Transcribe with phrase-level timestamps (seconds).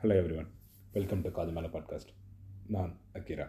[0.00, 0.50] Hello everyone
[0.92, 2.10] welcome to காது மேலே podcast
[2.74, 3.46] நான் அக்கீரா.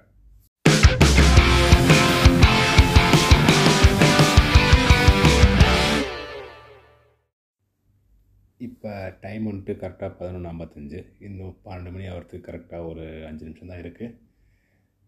[8.67, 8.93] இப்போ
[9.25, 14.17] டைம் வந்துட்டு கரெக்டாக பதினொன்று ஐம்பத்தஞ்சு இன்னும் பன்னெண்டு மணி ஆகிறதுக்கு கரெக்டாக ஒரு அஞ்சு நிமிஷம் தான் இருக்குது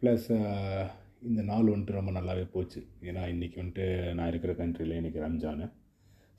[0.01, 0.29] ப்ளஸ்
[1.31, 2.81] இந்த நாள் வந்துட்டு ரொம்ப நல்லாவே போச்சு.
[3.09, 5.67] ஏன்னா இன்றைக்கி வந்துட்டு நான் இருக்கிற கண்ட்ரியில் இன்றைக்கி ரம்ஜானு.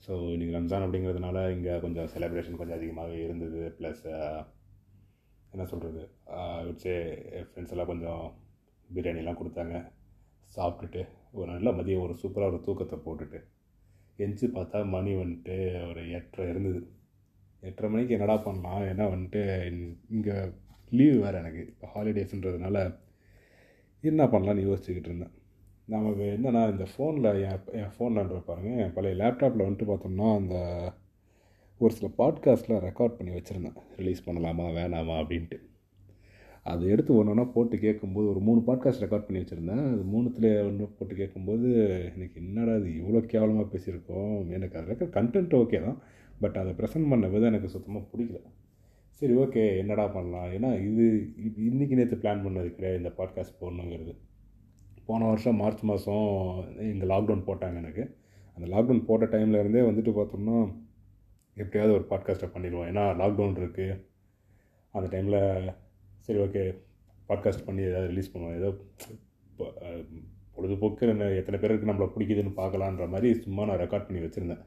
[0.07, 3.61] ஸோ இன்றைக்கி ரம்ஜான் அப்படிங்கிறதுனால இங்கே கொஞ்சம் செலிப்ரேஷன் கொஞ்சம் அதிகமாகவே இருந்தது.
[3.79, 4.05] ப்ளஸ்
[5.53, 6.03] என்ன சொல்கிறது
[6.67, 6.93] வச்சு
[7.47, 8.23] ஃப்ரெண்ட்ஸ் எல்லாம் கொஞ்சம்
[8.89, 9.75] பிரியாணிலாம் கொடுத்தாங்க.
[10.55, 11.01] சாப்பிட்டுட்டு
[11.37, 13.39] ஒரு நல்ல மதியம் ஒரு சூப்பராக ஒரு தூக்கத்தை போட்டுட்டு
[14.19, 15.55] எஞ்சி பார்த்தா மணி வந்துட்டு
[15.89, 16.81] ஒரு எட்டரை இருந்தது.
[17.63, 18.81] எட்டரை மணிக்கு என்னடா பண்ணலாம்?
[18.91, 19.41] ஏன்னா வந்துட்டு
[20.15, 20.35] இங்கே
[20.91, 22.77] லீவு வேறு எனக்கு இப்போ ஹாலிடேஸ்ன்றதுனால
[24.03, 25.33] என்ன பண்ணலான்னு யோசிச்சுக்கிட்டு இருந்தேன்.
[25.93, 30.55] நமக்கு என்னென்னா இந்த ஃபோனில் என் என் ஃபோனில் பாருங்கள் என் பழைய லேப்டாப்பில் வந்துட்டு பார்த்தோம்னா அந்த
[31.83, 33.77] ஒரு சில பாட்காஸ்ட்லாம் ரெக்கார்ட் பண்ணி வச்சுருந்தேன்.
[33.97, 35.57] ரிலீஸ் பண்ணலாமா வேணாமா அப்படின்ட்டு.
[36.71, 39.81] அதை எடுத்து ஒன்று ஒன்றா போட்டு கேட்கும்போது ஒரு மூணு பாட்காஸ்ட் ரெக்கார்ட் பண்ணி வச்சுருந்தேன்.
[39.93, 41.69] அது மூணுத்தில் ஒன்று போட்டு கேட்கும்போது
[42.15, 44.35] எனக்கு என்னடா அது இவ்வளோ கேவலமாக பேசியிருக்கோம்?
[44.57, 45.97] எனக்கு அது ரெக்கார்ட் கண்டென்ட் ஓகே தான்.
[46.39, 48.39] பட் அதை ப்ரெசென்ட் பண்ண விதம் எனக்கு சுத்தமாக பிடிக்கல.
[49.19, 50.47] சரி ஓகே என்னடா பண்ணலாம்?
[50.57, 51.05] ஏன்னா இது
[51.67, 54.13] இன்றைக்கி நேற்று பிளான் பண்ணது கிடையாது இந்த பாட்காஸ்ட் போடணுங்கிறது.
[55.05, 56.29] போன வருஷம் மார்ச் மாதம்
[56.79, 58.05] இங்கே லாக்டவுன் போட்டாங்க எனக்கு.
[58.55, 60.57] அந்த லாக்டவுன் போட்ட டைம்லேருந்தே இருந்தே வந்துட்டு பார்த்தோம்னா
[61.61, 62.87] எப்படியாவது ஒரு பாட்காஸ்ட்டை பண்ணிடுவோம்.
[62.91, 63.95] ஏன்னா லாக்டவுன் இருக்குது
[64.93, 65.39] அந்த டைமில்
[66.25, 66.63] சரி ஓகே
[67.29, 68.57] பாட்காஸ்ட் பண்ணி ஏதாவது ரிலீஸ் பண்ணுவோம்.
[68.59, 68.69] ஏதோ
[70.55, 74.63] பொழுதுபோக்கு என்ன எத்தனை பேருக்கு நம்மளை பிடிக்குதுன்னு பார்க்கலான்ற மாதிரி சும்மா நான் ரெக்கார்ட் பண்ணி வச்சுருந்தேன்.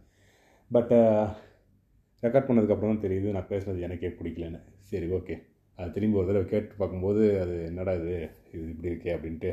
[0.70, 0.94] பட்
[2.22, 4.60] ரெக்கார்ட் பண்ணதுக்கப்புறம் தான் தெரியுது நான் பேசுனது எனக்கே பிடிக்கலன்னு.
[4.90, 5.34] சரி ஓகே
[5.78, 8.14] அது திரும்பி ஒரு தடவை கேட்டு பார்க்கும்போது அது என்னடா இது
[8.52, 9.50] இது இப்படி இருக்கே அப்படின்ட்டு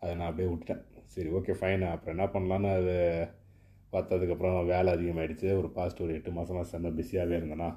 [0.00, 0.82] அதை நான் அப்படியே விட்டுட்டேன்.
[1.14, 2.94] சரி ஓகே ஃபைன் அப்புறம் என்ன பண்ணலான்னு அது
[3.94, 7.70] பார்த்ததுக்கப்புறம் வேலை அதிகமாகிடுச்சு ஒரு பாஸ்ட் ஒரு எட்டு மாதமாக செம்ம பிஸியாகவே இருந்தேன்னா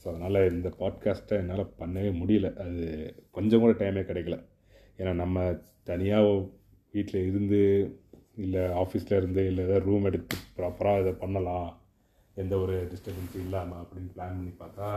[0.00, 2.48] ஸோ அதனால் இந்த பாட்காஸ்ட்டை என்னால் பண்ணவே முடியல.
[2.56, 2.82] அது
[3.30, 4.36] கொஞ்சம் கூட டைமே கிடைக்கல.
[4.98, 6.48] ஏன்னா நம்ம தனியாக
[6.92, 7.60] வீட்டில் இருந்து
[8.36, 11.68] இல்லை ஆஃபீஸில் இருந்து இல்லை ஏதாவது ரூம் எடுத்து ப்ராப்பராக இதை பண்ணலாம்.
[12.34, 14.88] எந்த ஒரு டிஸ்டர்பன்ஸும் இல்லாமல் அப்படின்னு பிளான் பண்ணி பார்த்தா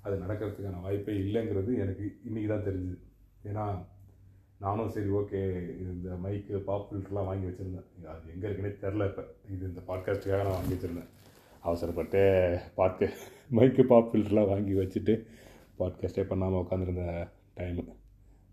[0.00, 2.98] அது நடக்கிறதுக்கான வாய்ப்பே இல்லைங்கிறது எனக்கு இன்றைக்கி தான் தெரிஞ்சுது.
[3.42, 3.64] ஏன்னா
[4.62, 5.40] நானும் சரி ஓகே
[5.78, 7.86] இந்த மைக்கு பாப் ஃபில்டர்லாம் வாங்கி வச்சுருந்தேன்.
[8.06, 9.22] அது எங்கே இருக்குன்னே தெரில இப்போ.
[9.50, 11.08] இது இந்த பாட்காஸ்ட்டுக்காக நான் வாங்கி வச்சுருந்தேன்.
[11.60, 12.20] அவசரப்பட்டு
[12.76, 13.06] பாட்கா
[13.50, 15.14] மைக்கு பாப் ஃபில்டர்லாம் வாங்கி வச்சுட்டு
[15.78, 17.04] பாட்காஸ்ட்டே பண்ணாமல் உட்காந்துருந்த
[17.56, 17.84] டைமு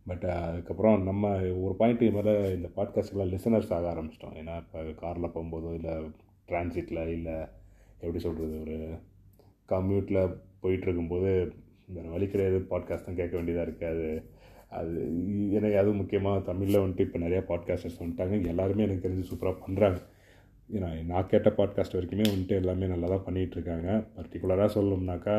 [0.06, 1.32] பட் அதுக்கப்புறம் நம்ம
[1.64, 4.36] ஒரு பாயிண்ட்டு மேலே இந்த பாட்காஸ்ட்டுக்கெலாம் லிசனர்ஸ் ஆக ஆரம்பிச்சிட்டோம்.
[4.36, 5.96] ஏன்னா இப்போ காரில் போகும்போதோ இல்லை
[6.48, 7.38] டிரான்சிட்டில் இல்லை
[7.98, 8.78] எப்படி சொல்கிறது ஒரு
[9.70, 10.22] கம்யூட்டில்
[10.64, 11.32] போயிட்டுருக்கும்போது
[11.86, 12.60] வேறு வழி கிடையாது.
[12.70, 14.08] பாட்காஸ்ட் தான் கேட்க வேண்டியதாக இருக்குது அது
[14.70, 14.94] அது
[15.52, 18.48] எனக்கு அதுவும் முக்கியமாக தமிழில் வந்துட்டு இப்போ நிறையா பாட்காஸ்டர்ஸ் வந்துட்டாங்க.
[18.48, 20.00] எல்லாருமே எனக்கு தெரிஞ்சு சூப்பராக பண்ணுறாங்க
[20.70, 25.36] ஏன்னா நான் கேட்ட பாட்காஸ்ட் வரைக்குமே வந்துட்டு எல்லாமே நல்லா தான் பண்ணிகிட்ருக்காங்க பர்டிகுலராக சொல்லணும்னாக்கா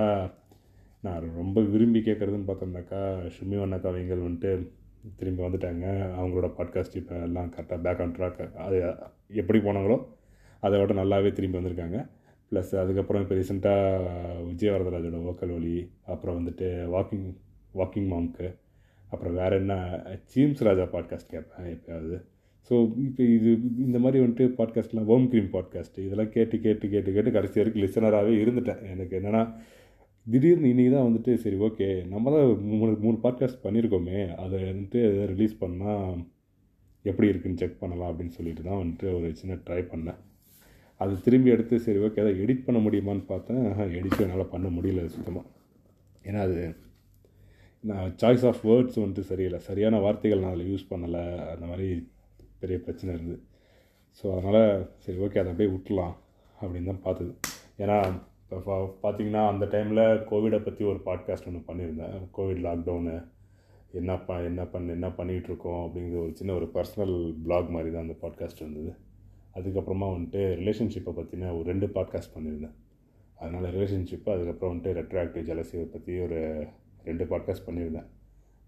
[1.01, 3.01] நான் ரொம்ப விரும்பி கேட்குறதுன்னு பார்த்தோம்னாக்கா
[3.35, 4.71] ஷுமி வண்ண கவிங்கள் வந்துட்டு
[5.17, 5.87] திரும்பி வந்துட்டாங்க.
[6.19, 8.79] அவங்களோட பாட்காஸ்ட் இப்போ எல்லாம் கரெக்டாக பேக் ஆன் ட்ராக் அது
[9.29, 9.99] எப்படி போனாங்களோ
[10.61, 11.99] அதை விட நல்லாவே திரும்பி வந்திருக்காங்க.
[12.53, 17.27] ப்ளஸ் அதுக்கப்புறம் இப்போ ரீசெண்டாக விஜயவரதராஜோட ஓக்கல் ஒலி அப்புறம் வந்துட்டு வாக்கிங்
[17.75, 18.49] வாக்கிங் மாம்க்கு
[19.13, 19.75] அப்புறம் வேறு என்ன?
[20.33, 22.17] சீம்ஸ் ராஜா பாட்காஸ்ட் கேட்பேன் எப்போயாவது.
[22.71, 22.75] ஸோ
[23.07, 23.51] இப்போ இது
[23.87, 28.35] இந்த மாதிரி வந்துட்டு பாட்காஸ்ட்லாம் ஓம் க்ரீம் பாட்காஸ்ட்டு இதெல்லாம் கேட்டு கேட்டு கேட்டு கேட்டு கடைசி வரைக்கும் லிசனராகவே
[28.43, 28.83] இருந்துட்டேன்.
[28.95, 29.43] எனக்கு என்னென்னா
[30.27, 34.19] திடீர்னு இன்றைக்கி தான் வந்துட்டு சரி ஓகே நம்ம தான் மூணு மூணு பாட்காஸ்ட் பண்ணியிருக்கோமே.
[34.45, 35.03] அதை வந்துட்டு
[35.33, 36.19] ரிலீஸ் பண்ணால்
[37.05, 40.19] எப்படி இருக்குன்னு செக் பண்ணலாம் அப்படின்னு சொல்லிட்டு தான் வந்துட்டு ஒரு சின்ன ட்ரை பண்ணேன்.
[41.01, 43.65] அது திரும்பி எடுத்து சரி ஓகே அதை எடிட் பண்ண முடியுமான்னு பார்த்தேன்.
[43.99, 45.47] எடிட் என்னால் பண்ண முடியல சுத்தமாக
[46.29, 46.61] ஏன்னா அது
[47.85, 49.59] நான் சாய்ஸ் ஆஃப் வேர்ட்ஸ் வந்துட்டு சரியில்லை.
[49.59, 51.23] சரியான வார்த்தைகள் நான் அதில் யூஸ் பண்ணலை.
[51.53, 51.89] அந்த மாதிரி
[52.61, 53.41] பெரிய பிரச்சனை இருந்தது.
[54.19, 54.63] ஸோ அதனால்
[55.05, 56.15] சரி ஓகே அதை அப்படியே விட்டுலாம்
[56.59, 57.33] அப்படின்னு தான் பார்த்தது.
[57.79, 57.97] ஏன்னா
[58.43, 62.17] இப்போ பார்த்தீங்கன்னா அந்த டைமில் கோவிடை பற்றி ஒரு பாட்காஸ்ட் ஒன்று பண்ணியிருந்தேன்.
[62.37, 63.17] கோவிட் லாக்டவுனு
[63.93, 68.17] என்ன ப என்ன பண்ண என்ன பண்ணிகிட்ருக்கோம் அப்படிங்கிற ஒரு சின்ன ஒரு பர்சனல் பிளாக் மாதிரி தான் அந்த
[68.23, 68.93] பாட்காஸ்ட் இருந்தது.
[69.57, 72.77] அதுக்கப்புறமா வந்துட்டு ரிலேஷன்ஷிப்பை பற்றின ஒரு ரெண்டு பாட்காஸ்ட் பண்ணியிருந்தேன்.
[73.39, 76.41] அதனால் ரிலேஷன்ஷிப்பு அதுக்கப்புறம் வந்துட்டு ரெட்ராக்டிவ் ஜலசியை பற்றி ஒரு
[77.05, 78.09] ரெண்டு பாட்காஸ்ட் பண்ணியிருந்தேன்.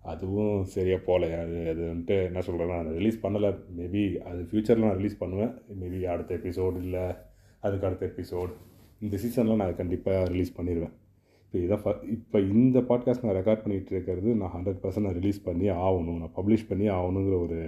[0.02, 3.50] அதுவும் சரியாக போகல அது அது வந்துட்டு என்ன சொல்கிறேன்னா நான் ரிலீஸ் பண்ணலை.
[3.78, 5.52] மேபி அது ஃப்யூச்சரில் நான் ரிலீஸ் பண்ணுவேன்.
[5.80, 7.04] மேபி அடுத்த எபிசோடு இல்லை
[7.60, 8.52] அதுக்கு அடுத்த எபிசோடு
[9.00, 10.94] இந்த சீசனில் நான் கண்டிப்பாக ரிலீஸ் பண்ணிடுவேன்
[11.52, 15.42] இப்போ இதான் ஃப இப்போ இந்த பாட்காஸ்ட் நான் ரெக்கார்ட் பண்ணிகிட்டு இருக்கிறது நான் ஹண்ட்ரட் பர்சன்ட் நான் ரிலீஸ்
[15.42, 16.18] பண்ணி ஆகணும்.
[16.18, 17.58] நான் பப்ளிஷ் பண்ணி ஆகணுங்கிற ஒரு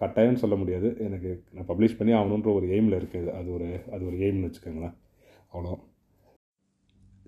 [0.00, 0.96] கட்டாயம்னு சொல்ல முடியாது.
[0.98, 3.30] எனக்கு நான் பப்ளிஷ் பண்ணி ஆகணுன்ற ஒரு எய்மில் இருக்குது.
[3.30, 4.96] அது ஒரு அது ஒரு எய்ம்னு வச்சுக்கோங்களேன்.
[5.52, 5.78] அவ்வளோ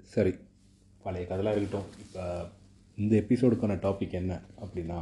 [0.03, 0.35] சரி.
[1.03, 1.88] பழைய கதைலாம் இருக்கட்டும்.
[2.05, 2.23] இப்போ
[2.99, 5.00] இந்த எபிசோடுக்கான டாபிக் என்ன அப்படின்னா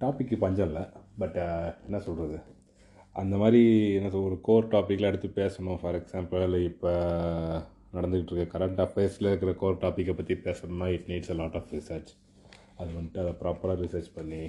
[0.00, 0.84] டாப்பிக்கு பஞ்சம் இல்லை
[1.20, 2.38] பட் uh, என்ன சொல்கிறது
[3.16, 3.60] அந்த மாதிரி
[3.96, 5.78] என்ன ஒரு கோர் டாப்பிக்கில் எடுத்து பேசணும்.
[5.80, 6.92] ஃபார் எக்ஸாம்பிள் இப்போ
[7.96, 12.10] நடந்துக்கிட்டு இருக்க கரண்ட் அஃபேர்ஸில் இருக்கிற கோர் டாப்பிக்கை பற்றி பேசணும்னா it needs a lot of research
[12.78, 14.42] அது வந்துட்டு அதை ப்ராப்பராக ரிசர்ச் பண்ணி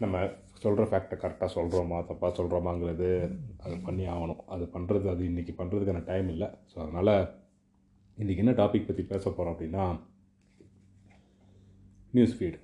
[0.00, 0.22] நம்ம
[0.62, 3.10] சொல்கிற ஃபேக்டை கரெக்டாக சொல்கிறோமா தப்பாக சொல்கிறோமாங்கிறது
[3.64, 4.42] அது பண்ணி ஆகணும்.
[4.46, 6.48] அது பண்ணுறது அது இன்றைக்கி பண்ணுறதுக்கான டைம் இல்லை.
[6.72, 7.14] ஸோ அதனால்
[8.18, 9.84] இன்றைக்கி என்ன டாபிக் பற்றி பேச போகிறோம் அப்படின்னா
[12.14, 12.58] நியூஸ் ஃபீடு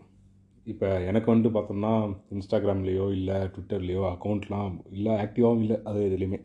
[0.66, 1.92] இப்போ எனக்கு வந்துட்டு பார்த்தோம்னா
[2.30, 6.40] இன்ஸ்டாகிராம்லேயோ இல்லை ட்விட்டர்லேயோ அக்கௌண்ட்லாம் இல்லை ஆக்டிவாகவும் இல்லை அது எதுலேயுமே.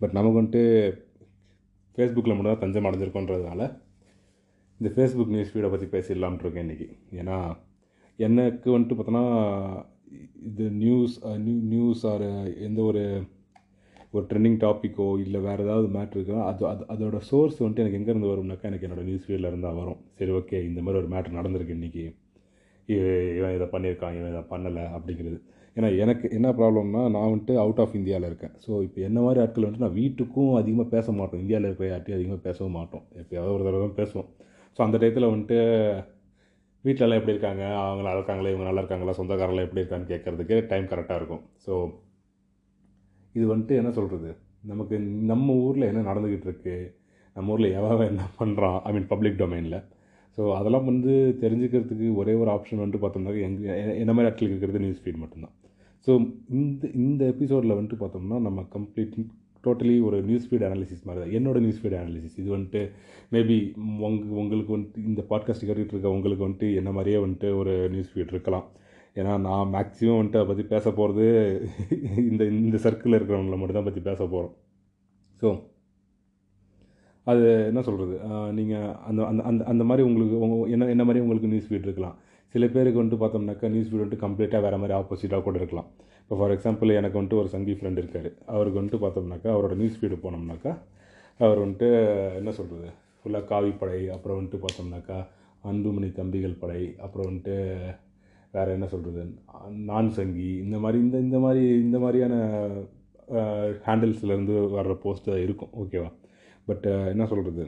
[0.00, 0.62] பட் நமக்கு வந்துட்டு
[1.98, 3.62] ஃபேஸ்புக்கில் மட்டும் தான் தஞ்சம் அடைஞ்சிருக்கோன்றதுனால
[4.80, 7.36] இந்த ஃபேஸ்புக் நியூஸ் ஃபீடை பற்றி பேசிடலாம்னு இருக்கேன் இன்றைக்கி ஏன்னா
[8.18, 9.24] எனக்கு வந்துட்டு பார்த்தோன்னா
[10.42, 12.24] இது நியூஸ் நியூ நியூஸ் ஆர்
[12.58, 13.02] எந்த ஒரு
[14.12, 18.32] ஒரு ட்ரெண்டிங் டாப்பிக்கோ இல்லை வேறு ஏதாவது மேட்ரு இருக்கோ அது அது அதோட சோர்ஸ் வந்துட்டு எனக்கு எங்கேருந்து
[18.32, 20.00] வரும்னாக்கா எனக்கு என்னோடய நியூஸ் ஃபீல்டில் இருந்தால் வரும்.
[20.18, 22.04] சரி ஓகே இந்த மாதிரி ஒரு மேட்ரு நடந்திருக்கு இன்றைக்கி
[23.38, 25.38] இவன் இதை பண்ணியிருக்கான் இவன் இதை பண்ணலை அப்படிங்கிறது.
[25.76, 28.54] ஏன்னா எனக்கு என்ன ப்ராப்ளம்னா நான் வந்துட்டு அவுட் ஆஃப் இந்தியாவில் இருக்கேன்.
[28.64, 31.40] ஸோ இப்போ என்ன மாதிரி ஆட்கள் வந்துட்டு நான் வீட்டுக்கும் அதிகமாக பேச மாட்டோம்.
[31.40, 33.04] இந்தியாவில் இருக்கிற யார்ட்டையும் அதிகமாக பேசவும் மாட்டோம்.
[33.22, 34.28] எப்போயாவது ஒரு தடவை தான் பேசுவோம்.
[34.76, 35.58] ஸோ அந்த டயத்தில் வந்துட்டு
[36.84, 37.64] வீட்டிலலாம் எப்படி இருக்காங்க?
[37.82, 38.50] அவங்க நல்லா இருக்காங்களே?
[38.54, 39.16] இவங்க நல்லா இருக்காங்களா?
[39.18, 41.44] சொந்தக்காரங்களாம் எப்படி இருக்கான்னு கேட்குறதுக்கு டைம் கரெக்டாக இருக்கும்.
[41.66, 41.74] ஸோ
[43.34, 44.30] இது வந்துட்டு என்ன சொல்கிறது
[44.72, 44.96] நமக்கு
[45.30, 46.76] நம்ம ஊரில் என்ன நடந்துக்கிட்டு இருக்கு?
[47.36, 49.78] நம்ம ஊரில் எவன் என்ன பண்ணுறான் ஐ மீன் பப்ளிக் டொமைனில்
[50.36, 55.02] ஸோ அதெல்லாம் வந்து தெரிஞ்சுக்கிறதுக்கு ஒரே ஒரு ஆப்ஷன் வந்துட்டு பார்த்தோம்னா எங்கள் என்ன மாதிரி ஆட்களுக்கு இருக்கிறது நியூஸ்
[55.02, 55.54] ஃபீட் மட்டும்தான்.
[56.06, 56.12] ஸோ
[56.58, 59.16] இந்த இந்த எபிசோடில் வந்துட்டு பார்த்தோம்னா நம்ம கம்ப்ளீட்
[59.64, 61.34] டோட்டலி ஒரு நியூஸ் ஃபீட் அனாலிசிஸ் மாதிரி தான்.
[61.36, 62.80] என்னோட நியூஸ் ஃபீட் அனாலிசிஸ் இது வந்துட்டு
[63.34, 63.58] மேபி
[64.06, 68.34] உங் உங்களுக்கு வந்துட்டு இந்த பாட்காஸ்ட் கேட்டுகிட்டு இருக்க உங்களுக்கு வந்துட்டு என்ன மாதிரியே வந்துட்டு ஒரு நியூஸ் ஃபீட்
[68.34, 68.66] இருக்கலாம்.
[69.20, 71.26] ஏன்னா நான் மேக்ஸிமம் வந்துட்டு அதை பற்றி பேச போகிறது
[72.30, 74.54] இந்த இந்த சர்க்கிளில் இருக்கிறவங்கள மட்டும் தான் பற்றி பேச போகிறோம்
[75.42, 75.48] ஸோ
[77.30, 78.16] அது என்ன சொல்கிறது
[78.58, 82.16] நீங்கள் அந்த அந்த அந்த அந்த மாதிரி உங்களுக்கு உங்கள் என்ன என்ன மாதிரி உங்களுக்கு நியூஸ் ஃபீட் இருக்கலாம்.
[82.54, 85.88] சில பேருக்கு வந்துட்டு பார்த்தோம்னாக்கா நியூஸ் ஃபீட் வந்துட்டு கம்ப்ளீட்டாக வேறு மாதிரி ஆப்போசிட்டாக கூட இருக்கலாம்.
[86.22, 88.28] இப்போ ஃபார் எக்ஸாம்பிள் எனக்கு வந்துட்டு ஒரு சங்கி ஃப்ரெண்ட் இருக்கார்.
[88.54, 90.72] அவருக்கு வந்துட்டு பார்த்தோம்னாக்கா அவரோட நியூஸ் ஃபீடு போனோம்னாக்கா
[91.40, 91.88] அவர் வந்துட்டு
[92.40, 92.88] என்ன சொல்கிறது
[93.20, 95.18] ஃபுல்லாக காவிப்படை அப்புறம் வந்துட்டு பார்த்தோம்னாக்கா
[95.70, 97.54] அன்புமணி தம்பிகள் படை அப்புறம் வந்துட்டு
[98.56, 99.22] வேறு என்ன சொல்கிறது
[99.90, 102.34] நான் சங்கி இந்த மாதிரி இந்த இந்த மாதிரி இந்த மாதிரியான
[103.86, 105.72] ஹேண்டில்ஸ்லேருந்து வர்ற போஸ்ட் தான் இருக்கும்.
[105.82, 106.10] ஓகேவா
[106.68, 107.64] பட் uh, என்ன சொல்கிறது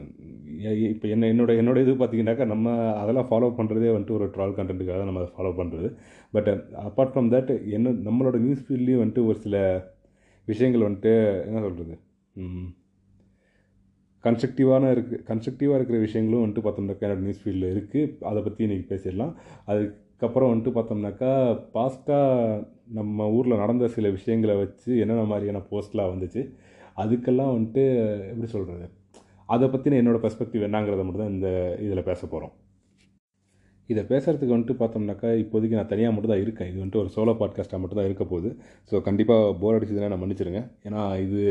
[0.89, 5.21] இப்போ என்ன என்னோட என்னோட இது பார்த்தீங்கன்னாக்கா நம்ம அதெல்லாம் ஃபாலோ பண்ணுறதே வந்துட்டு ஒரு ட்ரால் கண்டென்ட்டுக்காக நம்ம
[5.21, 5.89] அதை ஃபாலோ பண்ணுறது
[6.33, 6.49] பட்
[6.85, 9.57] அப்பார்ட் ஃப்ரம் தட் என்ன நம்மளோட நியூஸ் ஃபீல்ட்லேயும் வந்துட்டு ஒரு சில
[10.47, 11.13] விஷயங்கள் வந்துட்டு
[11.45, 11.95] என்ன சொல்கிறது
[14.23, 19.33] கன்ஸ்ட்ரக்டிவான இருக்குது கன்ஸ்ட்ரக்டிவாக இருக்கிற விஷயங்களும் வந்துட்டு பார்த்தோம்னாக்கா என்னோட நியூஸ் ஃபீல்டில் இருக்குது அதை பற்றி இன்றைக்கி பேசிடலாம்.
[19.67, 21.31] அதுக்கப்புறம் வந்துட்டு பார்த்தோம்னாக்கா
[21.73, 26.41] பாஸ்ட்டாக நம்ம ஊரில் நடந்த சில விஷயங்களை வச்சு என்னென்ன மாதிரியான போஸ்ட்லாம் வந்துச்சு
[26.97, 27.83] அதுக்கெல்லாம் வந்துட்டு
[28.31, 28.87] எப்படி சொல்கிறது
[29.55, 31.49] அதை பற்றின என்னோடய பெர்ஸ்பெக்டிவ் என்னங்கிறத மட்டும் தான் இந்த
[31.85, 32.55] இதில் பேச போகிறோம்
[33.89, 36.69] இதை பேசுகிறதுக்கு வந்துட்டு பார்த்தோம்னாக்கா இப்போதைக்கு நான் தனியாக மட்டும் தான் இருக்கேன்.
[36.71, 38.49] இது வந்துட்டு ஒரு சோலோ பாட்காஸ்ட்டாக மட்டும் தான் இருக்க போகுது.
[38.89, 40.61] ஸோ கண்டிப்பாக போர் அடிச்சதுன்னா நான் மன்னிச்சிருங்க.
[40.87, 41.41] ஏன்னா இது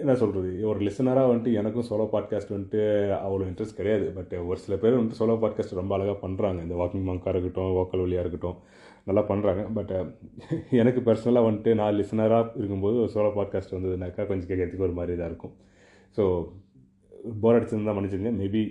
[0.00, 2.80] என்ன சொல்கிறது ஒரு லிசனராக வந்துட்டு எனக்கும் சோலோ பாட்காஸ்ட் வந்துட்டு
[3.26, 4.06] அவ்வளோ இன்ட்ரெஸ்ட் கிடையாது.
[4.16, 8.02] பட் ஒரு சில பேர் வந்துட்டு சோலோ பாட்காஸ்ட் ரொம்ப அழகாக பண்ணுறாங்க இந்த வாக்கிங் மங்காக இருக்கட்டும் வோக்கல்
[8.04, 8.58] வழியாக இருக்கட்டும்
[9.08, 9.92] நல்லா பண்ணுறாங்க பட்
[10.80, 15.30] எனக்கு பர்சனலாக வந்துட்டு நான் லிசனராக இருக்கும்போது ஒரு சோலோ பாட்காஸ்ட் வந்ததுனாக்கா கொஞ்சம் கேட்கறதுக்கு ஒரு மாதிரி தான்
[15.32, 15.54] இருக்கும்.
[16.16, 16.24] ஸோ
[17.42, 18.62] போர் அடிச்சிருந்தா மன்னிச்சிருங்க மேபி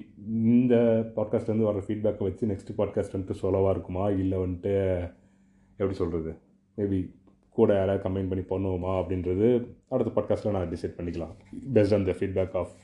[0.54, 0.76] இந்த
[1.18, 4.06] பாட்காஸ்ட்லேருந்து வர ஃபீட்பேக்கை வச்சு நெக்ஸ்ட் பாட்காஸ்ட் வந்துட்டு சோலோவாக இருக்குமா?
[4.22, 4.74] இல்லை வந்துட்டு
[5.80, 6.32] எப்படி சொல்கிறது
[6.78, 7.00] மேபி
[7.58, 9.48] கூட யாராவது கம்பைன் பண்ணி பண்ணுவோமா அப்படின்றது
[9.94, 11.34] அடுத்த பாட்காஸ்ட்டில் நான் டிசைட் பண்ணிக்கலாம்.
[11.78, 12.76] Based on the feedback of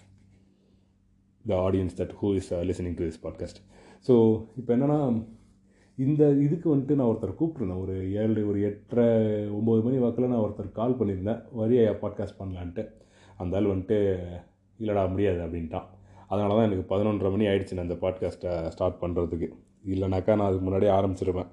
[1.46, 3.62] the audience that who is listening to this podcast
[4.08, 4.16] so
[4.60, 5.00] இப்போ என்னென்னா
[5.98, 9.08] இந்த இதுக்கு வந்துட்டு நான் ஒருத்தர் கூப்பிட்ருந்தேன் ஒரு ஏழு ஒரு எட்டரை
[9.58, 11.42] ஒம்பது மணி வாக்கில் நான் ஒருத்தர் கால் பண்ணியிருந்தேன்.
[11.60, 12.84] வரியா பாட்காஸ்ட் பண்ணலான்ட்டு.
[13.42, 13.98] அந்த ஆள் வந்துட்டு
[14.80, 15.88] இல்லைடா முடியாது அப்படின்ட்டான்.
[16.32, 19.48] அதனால தான் எனக்கு பதினொன்றரை மணி ஆயிடுச்சு நான் அந்த பாட்காஸ்ட்டை ஸ்டார்ட் பண்ணுறதுக்கு
[19.94, 21.50] இல்லைனாக்கா நான் அதுக்கு முன்னாடியே ஆரம்பிச்சிருவேன்.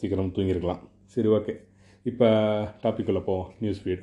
[0.00, 0.82] சீக்கிரம் தூங்கியிருக்கலாம்.
[1.14, 1.54] சரி ஓகே
[2.06, 2.28] இப்போ
[2.82, 4.02] டாப்பிக்குள்ளே போவோம் நியூஸ் ஃபீடு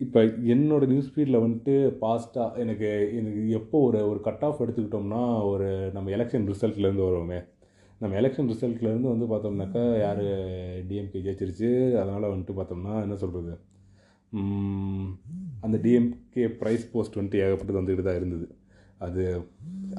[0.00, 0.20] இப்போ
[0.54, 2.88] என்னோடய நியூஸ் ஃபீடில் வந்துட்டு பாஸ்ட்டாக எனக்கு
[3.18, 7.38] எனக்கு எப்போ ஒரு ஒரு கட் ஆஃப் எடுத்துக்கிட்டோம்னா ஒரு நம்ம எலெக்ஷன் ரிசல்ட்லேருந்து வருவோமே.
[8.00, 10.22] நம்ம எலெக்ஷன் ரிசல்ட்லேருந்து வந்து பார்த்தோம்னாக்கா யார்
[10.88, 13.54] டிஎம்கே ஜெயிச்சிருச்சு அதனால் வந்துட்டு பார்த்தோம்னா என்ன சொல்கிறது
[15.66, 18.46] அந்த டிஎம்கே ப்ரைஸ் போஸ்ட் வந்துட்டு ஏகப்பட்டது வந்துக்கிட்டு தான் இருந்தது.
[19.06, 19.22] அது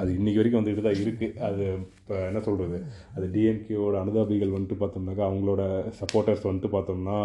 [0.02, 1.64] அது இன்றைக்கி வரைக்கும் வந்துக்கிட்டு தான் இருக்குது அது
[2.00, 2.78] இப்போ என்ன சொல்கிறது
[3.16, 5.64] அது டிஎம்கேவோட அனுதாபிகள் வந்துட்டு பார்த்தோம்னாக்கா அவங்களோட
[6.02, 7.18] சப்போர்ட்டர்ஸ் வந்துட்டு பார்த்தோம்னா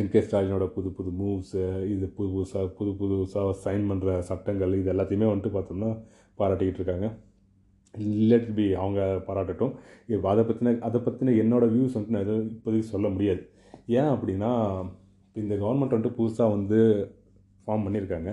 [0.00, 5.30] எம்கே ஸ்டாலினோட புது புது மூவ்ஸு இது புது புதுசாக புது புதுசாக சைன் பண்ணுற சட்டங்கள் இது எல்லாத்தையுமே
[5.30, 5.90] வந்துட்டு பார்த்தோம்னா
[6.40, 7.08] பாராட்டிக்கிட்டு இருக்காங்க.
[8.30, 9.72] லெட் பி அவங்க பாராட்டட்டும்.
[10.14, 13.42] இப்போ அதை பற்றின அதை பற்றின என்னோடய வியூஸ் வந்துட்டு நான் எதுவும் இப்போதைக்கு சொல்ல முடியாது.
[13.98, 14.50] ஏன் அப்படின்னா
[15.36, 16.78] இந்த கவர்மெண்ட் வந்துட்டு புதுசாக வந்து
[17.64, 18.30] ஃபார்ம் பண்ணியிருக்காங்க.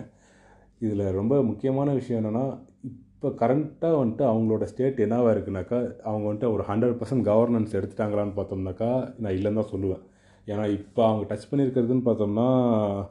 [0.81, 2.45] இதில் ரொம்ப முக்கியமான விஷயம் என்னென்னா
[2.91, 8.89] இப்போ கரண்ட்டாக வந்துட்டு அவங்களோட ஸ்டேட் என்னவாக இருக்குனாக்கா அவங்க வந்துட்டு ஒரு ஹண்ட்ரட் பர்சன்ட் கவர்னன்ஸ் எடுத்துட்டாங்களான்னு பார்த்தோம்னாக்கா
[9.17, 10.03] நான் இல்லைன்னு தான் சொல்லுவேன்.
[10.47, 12.45] ஏன்னா இப்போ அவங்க டச் பண்ணியிருக்கிறதுன்னு பார்த்தோம்னா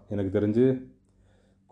[0.08, 0.66] எனக்கு தெரிஞ்சு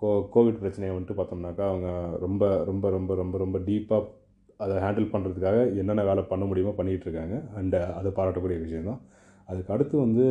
[0.03, 4.11] கோ கோவிட் பிரச்சனையை வந்துட்டு பார்த்தோம்னாக்கா அவங்க ரொம்ப ரொம்ப ரொம்ப ரொம்ப ரொம்ப டீப்பாக
[4.57, 9.01] அதை ஹேண்டில் பண்ணுறதுக்காக என்னென்ன வேலை பண்ண முடியுமோ பண்ணிகிட்ருக்காங்க அண்டு அதை பாராட்டக்கூடிய விஷயம் தான்
[9.49, 10.27] அதுக்கு அடுத்து வந்து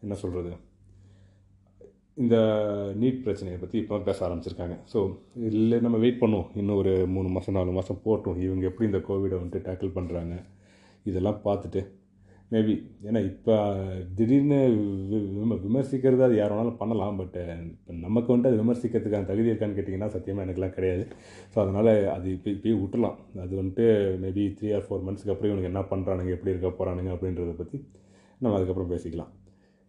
[0.00, 0.52] என்ன சொல்கிறது
[2.24, 2.36] இந்த
[3.00, 4.76] நீட் பிரச்சனையை பற்றி இப்போ பேச ஆரம்பிச்சிருக்காங்க.
[4.92, 4.98] ஸோ
[5.50, 6.48] இல்லை நம்ம வெயிட் பண்ணுவோம்.
[6.60, 8.38] இன்னும் ஒரு மூணு மாதம் நாலு மாதம் போட்டோம்.
[8.46, 10.34] இவங்க எப்படி இந்த கோவிடை வந்துட்டு டேக்கிள் பண்ணுறாங்க
[11.10, 11.82] இதெல்லாம் பார்த்துட்டு
[12.52, 12.74] மேபி
[13.08, 13.54] ஏன்னா இப்போ
[14.18, 14.58] திடீர்னு
[15.36, 17.16] விம விமர்சிக்கிறது அது யார் வேணாலும் பண்ணலாம்.
[17.20, 17.38] பட்
[17.70, 21.06] இப்போ நமக்கு வந்துட்டு அது விமர்சிக்கிறதுக்கான தகுதி இருக்கான்னு கேட்டிங்கன்னா சத்தியமாக எனக்குலாம் கிடையாது.
[21.52, 23.86] ஸோ அதனால் அது இப்போ இப்போயே விட்டுலாம் அது வந்துட்டு
[24.24, 27.80] மேபி த்ரீ ஆர் ஃபோர் மந்த்ஸ்க்கு அப்புறம் இவனுக்கு என்ன பண்ணுறானுங்க எப்படி இருக்க போகிறானுங்க அப்படின்றத பற்றி
[28.40, 29.32] நம்ம அதுக்கப்புறம் பேசிக்கலாம்.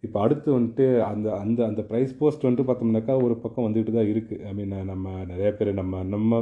[0.02, 4.44] இப்போ அடுத்து வந்துட்டு அந்த அந்த அந்த ப்ரைஸ் போஸ்ட் வந்துட்டு பார்த்தோம்னாக்கா ஒரு பக்கம் வந்துட்டு தான் இருக்குது
[4.50, 6.40] ஐ மீன் நம்ம நிறைய பேர் நம்ம நம்ம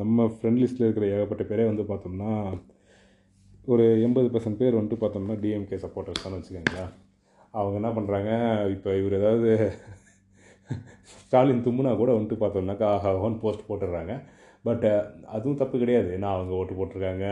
[0.00, 2.32] நம்ம ஃப்ரெண்ட் லிஸ்ட்டில் இருக்கிற ஏகப்பட்ட பேரே வந்து பார்த்தோம்னா
[3.72, 6.92] ஒரு எண்பது பர்சன்ட் பேர் வந்துட்டு பார்த்தோம்னா டிஎம்கே சப்போர்ட்டர்ஸ் தான் வச்சுக்கோங்களேன்.
[7.58, 8.30] அவங்க என்ன பண்ணுறாங்க
[8.74, 9.50] இப்போ இவர் ஏதாவது
[11.22, 14.14] ஸ்டாலின் தும்முனா கூட வந்துட்டு பார்த்தோம்னாக்கா ஆஹா ஓன் போஸ்ட் போட்டுடுறாங்க.
[14.68, 14.86] பட்
[15.36, 16.08] அதுவும் தப்பு கிடையாது.
[16.16, 17.26] ஏன்னா அவங்க ஓட்டு போட்டிருக்காங்க.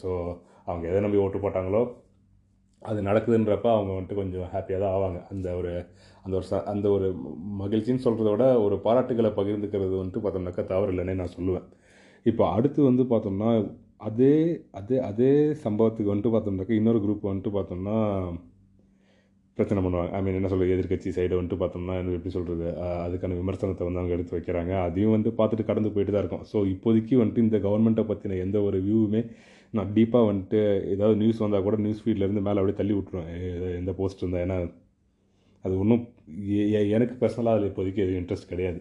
[0.00, 0.08] ஸோ
[0.68, 1.82] அவங்க எதை நம்பி ஓட்டு போட்டாங்களோ
[2.90, 5.18] அது நடக்குதுன்றப்ப அவங்க வந்துட்டு கொஞ்சம் ஹாப்பியாக தான் ஆவாங்க.
[5.32, 5.72] அந்த ஒரு
[6.24, 7.08] அந்த ஒரு ச அந்த ஒரு
[7.62, 11.66] மகிழ்ச்சின்னு சொல்கிறத விட ஒரு பாராட்டுகளை பகிர்ந்துக்கிறது வந்துட்டு பார்த்தோம்னாக்கா தவறு இல்லைன்னே நான் சொல்லுவேன்.
[12.26, 13.50] இப்போ அடுத்து வந்து பார்த்தோம்னா
[14.08, 14.34] அதே
[14.80, 15.30] அதே அதே
[15.64, 17.96] சம்பவத்துக்கு வந்துட்டு பார்த்தோம்னாக்கா இன்னொரு குரூப் வந்துட்டு பார்த்தோம்னா
[19.58, 20.10] பிரச்சனை பண்ணுவாங்க.
[20.16, 22.66] ஐ மீன் என்ன சொல்கிறது எதிர்க்கட்சி சைடு வந்துட்டு பார்த்தோம்னா என்ன எப்படி சொல்கிறது
[23.04, 24.72] அதுக்கான விமர்சனத்தை வந்து அவங்க எடுத்து வைக்கிறாங்க.
[24.88, 26.44] அதையும் வந்து பார்த்துட்டு கடந்து போயிட்டு தான் இருக்கும்.
[26.50, 29.22] ஸோ இப்போதைக்கு வந்துட்டு இந்த கவர்மெண்ட்டை பற்றின எந்த ஒரு வியூவுமே
[29.78, 30.60] நான் டீப்பாக வந்துட்டு
[30.94, 33.30] ஏதாவது நியூஸ் வந்தால் கூட நியூஸ் ஃபீட்லேருந்து மேலே அப்படியே தள்ளி விட்ருவேன்
[33.80, 34.58] எந்த போஸ்ட் இருந்தால் ஏன்னா
[35.64, 36.04] அது ஒன்றும்
[36.96, 38.78] எனக்கு பர்சனலாக அதில் இப்போதைக்கு எதுவும் இன்ட்ரெஸ்ட் கிடையாது.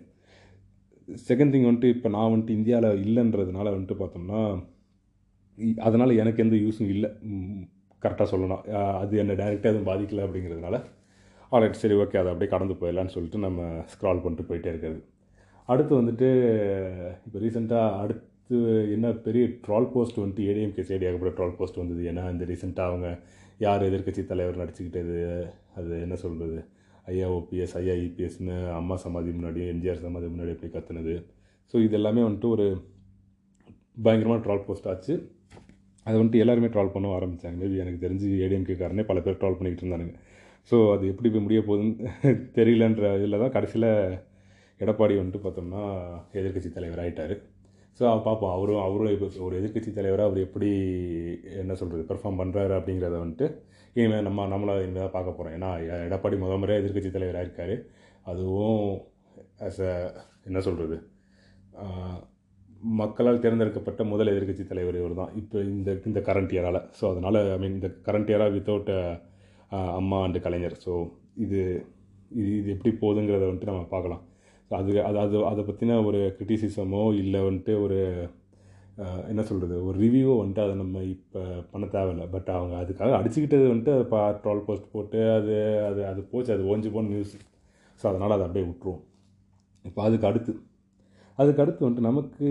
[1.30, 4.42] செகண்ட் திங் வந்துட்டு இப்போ நான் வந்துட்டு இந்தியாவில் இல்லைன்றதுனால வந்துட்டு பார்த்தோம்னா
[5.88, 7.10] அதனால் எனக்கு எந்த யூஸும் இல்லை.
[8.04, 8.64] கரெக்டாக சொல்லணும்.
[9.02, 10.78] அது என்னை டைரெக்டாக எதுவும் பாதிக்கலை அப்படிங்கிறதுனால
[11.56, 15.00] ஆல்ரைட் சரி ஓகே அதை அப்படியே கடந்து போயிடலான்னு சொல்லிட்டு நம்ம ஸ்க்ரால் பண்ணிட்டு போயிட்டே இருக்கிறது.
[15.70, 16.28] அடுத்து வந்துட்டு
[17.28, 18.00] இப்போ ரீசெண்டாக
[18.50, 22.02] அடுத்து என்ன பெரிய ட்ரால் போஸ்ட் வந்துட்டு ஏடிஎம்கே சைடியாக கூட ட்ரால் போஸ்ட் வந்தது.
[22.10, 23.08] ஏன்னா இந்த ரீசெண்டாக அவங்க
[23.66, 25.16] யார் எதிர்கட்சி தலைவர் நடிச்சுக்கிட்டது
[25.78, 26.58] அது என்ன சொல்கிறது
[27.12, 31.16] ஐயா ஓபிஎஸ் ஐயா இபிஎஸ்னு அம்மா சமாதி முன்னாடியும் எம்ஜிஆர் சமாதி முன்னாடி எப்படி கத்துனது?
[31.72, 32.68] ஸோ இது எல்லாமே வந்துட்டு ஒரு
[34.06, 35.16] பயங்கரமான ட்ரால் போஸ்ட் ஆச்சு.
[36.06, 40.16] அதை வந்துட்டு எல்லாருமே ட்ரால் பண்ண ஆரம்பித்தாங்க மேபி எனக்கு தெரிஞ்சு ஏடிஎம்கேக்காரனே பல பேர் ட்ரால் பண்ணிக்கிட்டு இருந்தானுங்க.
[40.72, 42.14] ஸோ அது எப்படி போய் முடிய போகுதுன்னு
[42.60, 43.90] தெரியலன்ற இதில் தான் கடைசியில்
[44.82, 45.84] எடப்பாடி வந்துட்டு பார்த்தோம்னா
[46.40, 47.36] எதிர்க்கட்சி தலைவர் ஆகிட்டார்
[48.00, 50.70] ஸோ பார்ப்போம் அவரும் அவரும் இப்போ ஒரு எதிர்கட்சி தலைவராக அவர் எப்படி
[51.62, 53.48] என்ன சொல்கிறது பெர்ஃபார்ம் பண்ணுறாரு அப்படிங்கிறத வந்துட்டு
[53.96, 55.70] இனிமேல் நம்ம நம்மளை இனிமேல் தான் பார்க்க போகிறோம் ஏன்னா
[56.08, 57.76] எடப்பாடி முத முறையாக எதிர்க்கட்சி தலைவராக இருக்கார்.
[58.32, 58.82] அதுவும்
[59.68, 59.94] ஆஸ் அ
[60.50, 60.98] என்ன சொல்கிறது
[63.02, 65.32] மக்களால் தேர்ந்தெடுக்கப்பட்ட முதல் எதிர்கட்சி தலைவர் இவர் தான்.
[65.42, 68.92] இப்போ இந்த இந்த கரண்ட் இயரால் ஸோ அதனால் ஐ மீன் இந்த current இயராக without
[70.00, 70.76] Amma and Kalaignar.
[70.86, 70.92] So
[71.46, 71.62] இது
[72.42, 74.24] இது இது எப்படி போகுதுங்கிறத வந்துட்டு நம்ம பார்க்கலாம்.
[74.72, 78.00] ஸோ அது அது அது அதை பற்றின ஒரு கிரிட்டிசிசமோ இல்லை வந்துட்டு ஒரு
[79.32, 81.40] என்ன சொல்கிறது ஒரு ரிவ்யூவோ வந்துட்டு அதை நம்ம இப்போ
[81.72, 82.26] பண்ண தேவையில்லை.
[82.36, 85.56] பட் அவங்க அதுக்காக அடிச்சுக்கிட்டது வந்துட்டு அது பா ட்ரால் போஸ்ட் போட்டு அது
[85.90, 87.34] அது அது போச்சு அது ஓஞ்சி போன நியூஸ்
[88.00, 89.04] ஸோ அதனால் அதை அப்படியே விட்டுருவோம்.
[89.86, 90.54] இப்போ அதுக்கு அடுத்து.
[91.40, 92.48] அதுக்கு அடுத்து வந்துட்டு நமக்கு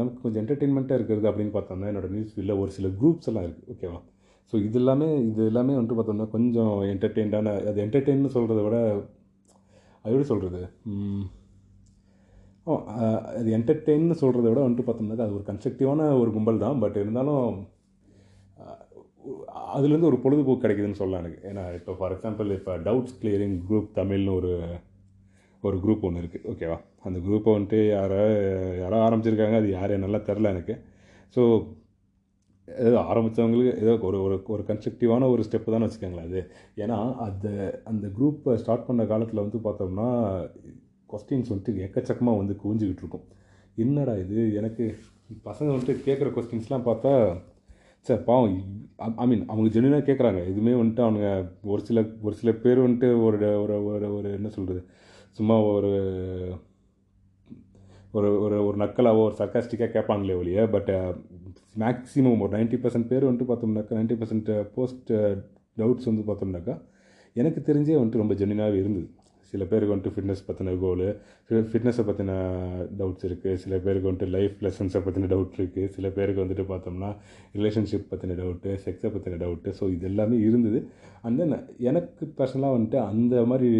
[0.00, 4.00] நமக்கு கொஞ்சம் என்டர்டெயின்மெண்ட்டாக இருக்கிறது அப்படின்னு பார்த்தோம்னா என்னோடய நியூஸ் ஃபீல்டில் ஒரு சில குரூப்ஸ் எல்லாம் இருக்குது ஓகேவா
[4.52, 8.76] ஸோ இது எல்லாமே இது எல்லாமே வந்துட்டு பார்த்தோம்னா கொஞ்சம் என்டர்டெயின்டான அது என்டர்டெயின்னு சொல்கிறத விட
[10.04, 10.62] அது எப்படி சொல்கிறது
[13.38, 16.80] அது என்டர்டெயின்னு சொல்கிறத விட வந்துட்டு பார்த்தோம்னாக்கா அது ஒரு கன்ஸ்ட்ரக்டிவான ஒரு கும்பல் தான்.
[16.84, 17.46] பட் இருந்தாலும்
[19.74, 21.40] அதுலேருந்து ஒரு பொழுதுபோக்கு கிடைக்குதுன்னு சொல்லலாம் எனக்கு.
[21.50, 24.52] ஏன்னா இப்போ ஃபார் எக்ஸாம்பிள் இப்போ டவுட்ஸ் கிளியரிங் குரூப் தமிழ்னு ஒரு
[25.62, 28.20] ஒரு குரூப் ஒன்று இருக்குது ஓகேவா அந்த குரூப்பை வந்துட்டு யாரோ
[28.82, 29.58] யாரோ ஆரம்பிச்சிருக்காங்க.
[29.62, 30.74] அது யார் நல்லா தெரில எனக்கு.
[31.36, 31.42] ஸோ
[32.68, 36.40] ஏதோ ஆரம்பித்தவங்களுக்கு ஏதோ ஒரு ஒரு ஒரு கன்ஸ்ட்ரக்டிவான ஒரு ஸ்டெப்பு தான் வச்சுக்கோங்களேன் அது.
[36.82, 37.46] ஏன்னா அந்த
[37.90, 40.08] அந்த குரூப்பை ஸ்டார்ட் பண்ண காலத்தில் வந்து பார்த்தோம்னா
[41.12, 43.26] கொஸ்டின்ஸ் வந்துட்டு எக்கச்சக்கமாக வந்து குவிஞ்சிக்கிட்டு இருக்கும்
[43.76, 44.38] என்னடா இது?
[44.60, 44.84] எனக்கு
[45.48, 47.12] பசங்க வந்துட்டு கேட்குற கொஸ்டின்ஸ்லாம் பார்த்தா
[48.06, 48.54] சார் பாவம்
[49.22, 50.40] ஐ மீன் அவங்க ஜென்யூனாக கேட்குறாங்க.
[50.50, 51.30] இதுவுமே வந்துட்டு அவனுங்க
[51.72, 54.80] ஒரு சில ஒரு சில பேர் வந்துட்டு ஒரு ஒரு ஒரு ஒரு என்ன சொல்கிறது
[55.38, 55.90] சும்மா ஒரு
[58.12, 60.92] ஒரு ஒரு ஒரு நக்கலாவோ ஒரு சர்க்காஸ்டிக்காக கேட்பாங்களே ஒழிய பட்
[61.82, 65.10] மேக்ஸிமம் uh, ஒரு நைன்ட்டி பர்சன்ட் பேர் வந்துட்டு பார்த்தோம்னாக்கா நைன்ட்டி பர்சன்ட் போஸ்ட்
[65.76, 66.74] டவுட்ஸ் வந்து பார்த்தோம்னாக்கா
[67.36, 69.06] எனக்கு தெரிஞ்சே வந்துட்டு ரொம்ப ஜென்யூனாகவே இருந்தது.
[69.52, 71.06] சில பேருக்கு வந்துட்டு ஃபிட்னஸ் பற்றின கோலு
[71.70, 72.32] ஃபிட்னஸை பற்றின
[72.98, 77.10] டவுட்ஸ் இருக்குது சில பேருக்கு வந்துட்டு லைஃப் லெசன்ஸை பற்றின டவுட் இருக்குது சில பேருக்கு வந்துட்டு பார்த்தோம்னா
[77.58, 80.80] ரிலேஷன்ஷிப் பற்றின டவுட்டு செக்ஸை பற்றின டவுட்டு ஸோ இது எல்லாமே இருந்தது.
[81.24, 81.56] அண்ட் தென்
[81.90, 83.70] எனக்கு பர்சனலாக வந்துட்டு அந்த மாதிரி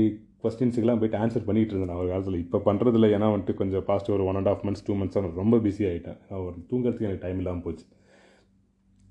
[0.44, 2.40] கொஸ்டின்ஸுக்கெல்லாம் போயிட்டு ஆன்சர் பண்ணிகிட்டு இருந்தேன் நான் ஒரு காலத்தில்.
[2.44, 5.56] இப்போ பண்ணுறதில்ல ஏன்னா வந்துட்டு கொஞ்சம் பாஸ்ட் ஒரு one and half months two months நான் ரொம்ப
[5.64, 7.86] பிஸி ஆகிட்டேன் ஒரு தூங்குறதுக்கு எனக்கு டைம் இல்லாமல் போச்சு.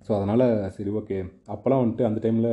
[0.08, 0.46] ஸோ அதனால்
[0.76, 1.18] சரி ஓகே
[1.54, 2.52] அப்போல்லாம் வந்துட்டு அந்த டைமில்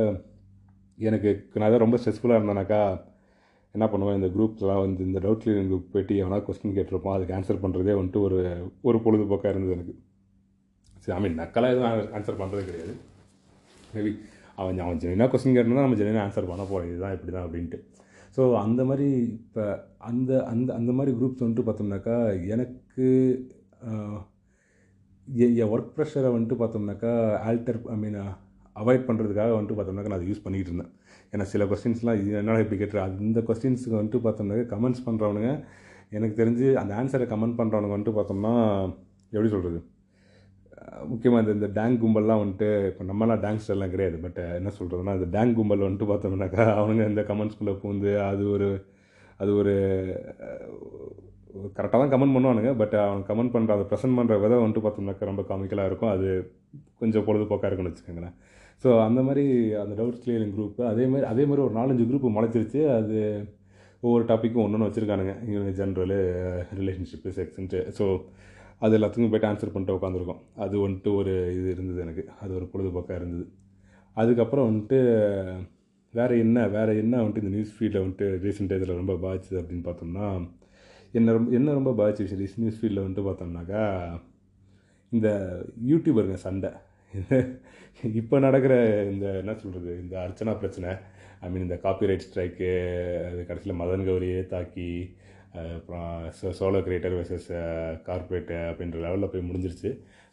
[0.97, 1.29] எனக்கு
[1.61, 2.81] நான் தான் ரொம்ப ஸ்ட்ரெஸ்ஃபுல்லாக இருந்தேனாக்கா
[3.75, 7.63] என்ன பண்ணுவேன் இந்த குரூப்ஸ்லாம் வந்து இந்த டவுட் கிளியரிங் குரூப் போயிட்டு எவனா கொஸ்டின் கேட்டிருப்போம் அதுக்கு ஆன்சர்
[7.63, 8.37] பண்ணுறதே வந்துட்டு ஒரு
[8.89, 9.95] ஒரு பொழுதுபோக்காக இருந்தது எனக்கு.
[11.03, 12.93] சரி ஐ மீன் நக்கலாக எதுவும் ஆன்சர் பண்ணுறது கிடையாது.
[13.95, 14.13] மேபி
[14.61, 17.79] அவன் அவன் ஜெனினா கொஸ்டின் கேட்டிருந்தா நம்ம ஜெனினா ஆன்சர் பண்ண போகிறோம் இதுதான் இப்படி தான் அப்படின்ட்டு.
[18.35, 19.09] ஸோ அந்த மாதிரி
[19.41, 19.65] இப்போ
[20.09, 22.15] அந்த அந்த அந்த மாதிரி குரூப்ஸ் வந்துட்டு பார்த்தோம்னாக்கா
[22.53, 23.05] எனக்கு
[25.27, 27.11] என் என் ஒர்க் ப்ரெஷரை வந்துட்டு பார்த்தோம்னாக்கா
[27.49, 28.17] ஆல்டர் ஐ மீன்
[28.75, 30.91] அவாய்ட் பண்ணுறதுக்காக வந்துட்டு பார்த்தோம்னாக்கா நான் அதை யூஸ் பண்ணிகிட்டு இருந்தேன்.
[31.33, 35.51] ஏன்னா சில கொஸ்டின்ஸ்லாம் இது என்னடா இப்படி கேட்டுரு அந்த கொஸ்டின்ஸுக்கு வந்துட்டு பார்த்தோம்னாக்க கமெண்ட்ஸ் பண்ணுறவனுங்க
[36.17, 38.53] எனக்கு தெரிஞ்சு அந்த ஆன்சரை கமெண்ட் பண்ணுறவனுங்க வந்துட்டு பார்த்தோம்னா
[39.35, 39.81] எப்படி சொல்கிறது
[41.11, 44.17] முக்கியமாக இந்த இந்த டேங் கும்பல்லாம் வந்துட்டு இப்போ நம்மலாம் டேங்ஸ்டர்லாம் கிடையாது.
[44.25, 48.67] பட் என்ன சொல்கிறதுனா இந்த டேங் கும்பல் வந்துட்டு பார்த்தோம்னாக்கா அவனுங்க இந்த கமெண்ட்ஸ்குள்ளே பூந்து அது ஒரு
[49.41, 49.73] அது ஒரு
[51.77, 52.71] கரெக்டாக தான் கமெண்ட் பண்ணுவானுங்க.
[52.81, 56.13] பட் அவன் கமெண்ட் பண்ணுற அதை ப்ரெசென்ட் பண்ணுற விதை வந்துட்டு பார்த்தோம்னாக்கா ரொம்ப காமிக்கலாக இருக்கும்.
[56.15, 56.27] அது
[57.01, 58.35] கொஞ்சம் பொழுதுபோக்காக இருக்குன்னு வச்சுக்கோங்களேன்.
[58.83, 59.43] ஸோ அந்த மாதிரி
[59.83, 62.81] அந்த டவுட்ஸ் கிளியரிங் குரூப்பு அதே மாதிரி அதே மாதிரி ஒரு நாலஞ்சு குரூப் முளைச்சிருச்சு.
[62.97, 63.17] அது
[64.03, 65.33] ஒவ்வொரு டாப்பிக்கும் ஒன்று ஒன்று வச்சுருக்கானுங்க.
[65.51, 66.17] இவங்க ஜென்ரலு
[66.79, 68.05] ரிலேஷன்ஷிப்பு செக்ஸ்ன்ட்டு ஸோ
[68.85, 70.41] அது எல்லாத்துக்கும் போய்ட்டு ஆன்சர் பண்ணிட்டு உட்காந்துருக்கோம்.
[70.63, 72.23] அது வந்துட்டு ஒரு இது இருந்தது எனக்கு.
[72.41, 73.45] அது ஒரு பொழுதுபோக்காக இருந்தது.
[74.17, 74.99] அதுக்கப்புறம் வந்துட்டு
[76.13, 80.27] வேறு என்ன வேறு என்ன வந்துட்டு இந்த நியூஸ் ஃபீல்டில் வந்துட்டு ரீசெண்ட் இதில் ரொம்ப பாதிச்சுது அப்படின்னு பார்த்தோம்னா
[81.13, 83.83] என்ன ரொம்ப என்ன ரொம்ப பாதிச்சு நியூஸ் ஃபீல்டில் வந்துட்டு பார்த்தோம்னாக்கா
[85.11, 85.29] இந்த
[85.91, 86.71] யூடியூபருங்க சண்டை.
[88.19, 88.73] இப்போ நடக்கிற
[89.11, 90.89] இந்த என்ன சொல்கிறது இந்த அர்ச்சனா பிரச்சனை
[91.45, 92.71] ஐ மீன் இந்த காப்பிரைட் ஸ்ட்ரைக்கு
[93.27, 94.89] அது கடைசியில் மதன் கௌரியே தாக்கி
[95.75, 97.49] அப்புறம் so solo creator versus
[98.07, 99.91] corporate அப்படின்ற லெவலில் போய் முடிஞ்சிருச்சு.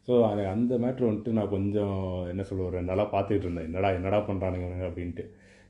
[0.09, 0.12] ஸோ
[0.55, 1.99] அந்த மேட்ரு வந்துட்டு நான் கொஞ்சம்
[2.33, 3.69] என்ன சொல்ல ஒரு ரெண்டு நாளாக பார்த்துக்கிட்டு இருந்தேன்.
[3.71, 5.27] என்னடா என்னடா பண்ணுறானுங்க அப்படின்ட்டு.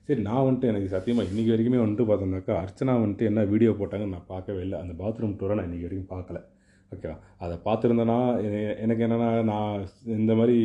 [0.08, 4.32] சரி நான் வந்துட்டு எனக்கு சத்தியமாக இன்றைக்கி வரைக்குமே வந்துட்டு பார்த்தோம்னாக்கா அர்ச்சனா வந்துட்டு என்ன வீடியோ போட்டாங்கன்னு நான்
[4.34, 4.78] பார்க்கவே இல்லை.
[4.84, 6.40] அந்த பாத்ரூம் டூரை நான் இன்றைக்கி வரைக்கும் பார்க்கல.
[6.92, 8.18] ஓகேவா அதை பார்த்துருந்தேன்னா
[8.84, 9.84] எனக்கு என்னென்னா நான்
[10.20, 10.58] இந்த மாதிரி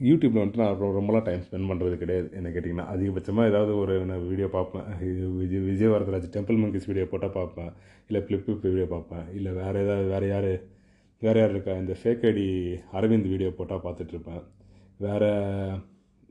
[0.00, 2.30] யூடியூப்பில் வந்துட்டு நான் ரொம்ப- ரொம்பலாம் டைம் ஸ்பெண்ட் பண்ணுறது கிடையாது.
[2.32, 4.82] என்ன கேட்டிங்கன்னா அதிகபட்சமாக ஏதாவது ஒரு நான் வீடியோ பார்ப்பேன்.
[5.00, 7.72] இது Vijay Vijay Varadaraj temple monkeys video போட்டால் பார்ப்பேன்.
[8.08, 9.34] இல்லை ஃப்ளிப் வீடியோ பார்ப்பேன்.
[9.34, 10.50] இல்லை வேறு ஏதாவது வேறு யார்
[11.20, 12.46] வேறு யார் இருக்கா இந்த ஃபேக் ஐடி
[12.92, 14.42] அரவிந்த் வீடியோ போட்டால் பார்த்துட்ருப்பேன்.
[14.98, 15.30] வேறு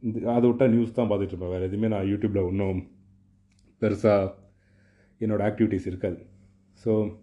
[0.02, 1.50] இந்த அதை விட்டால் நியூஸ் தான் பார்த்துட்ருப்பேன்.
[1.50, 2.88] வேறு எதுவுமே நான் யூடியூப்பில் இன்னும்
[3.82, 4.34] பெருசாக
[5.20, 6.26] என்னோடய ஆக்டிவிட்டீஸ் இருக்காது.
[6.86, 7.16] ஸோ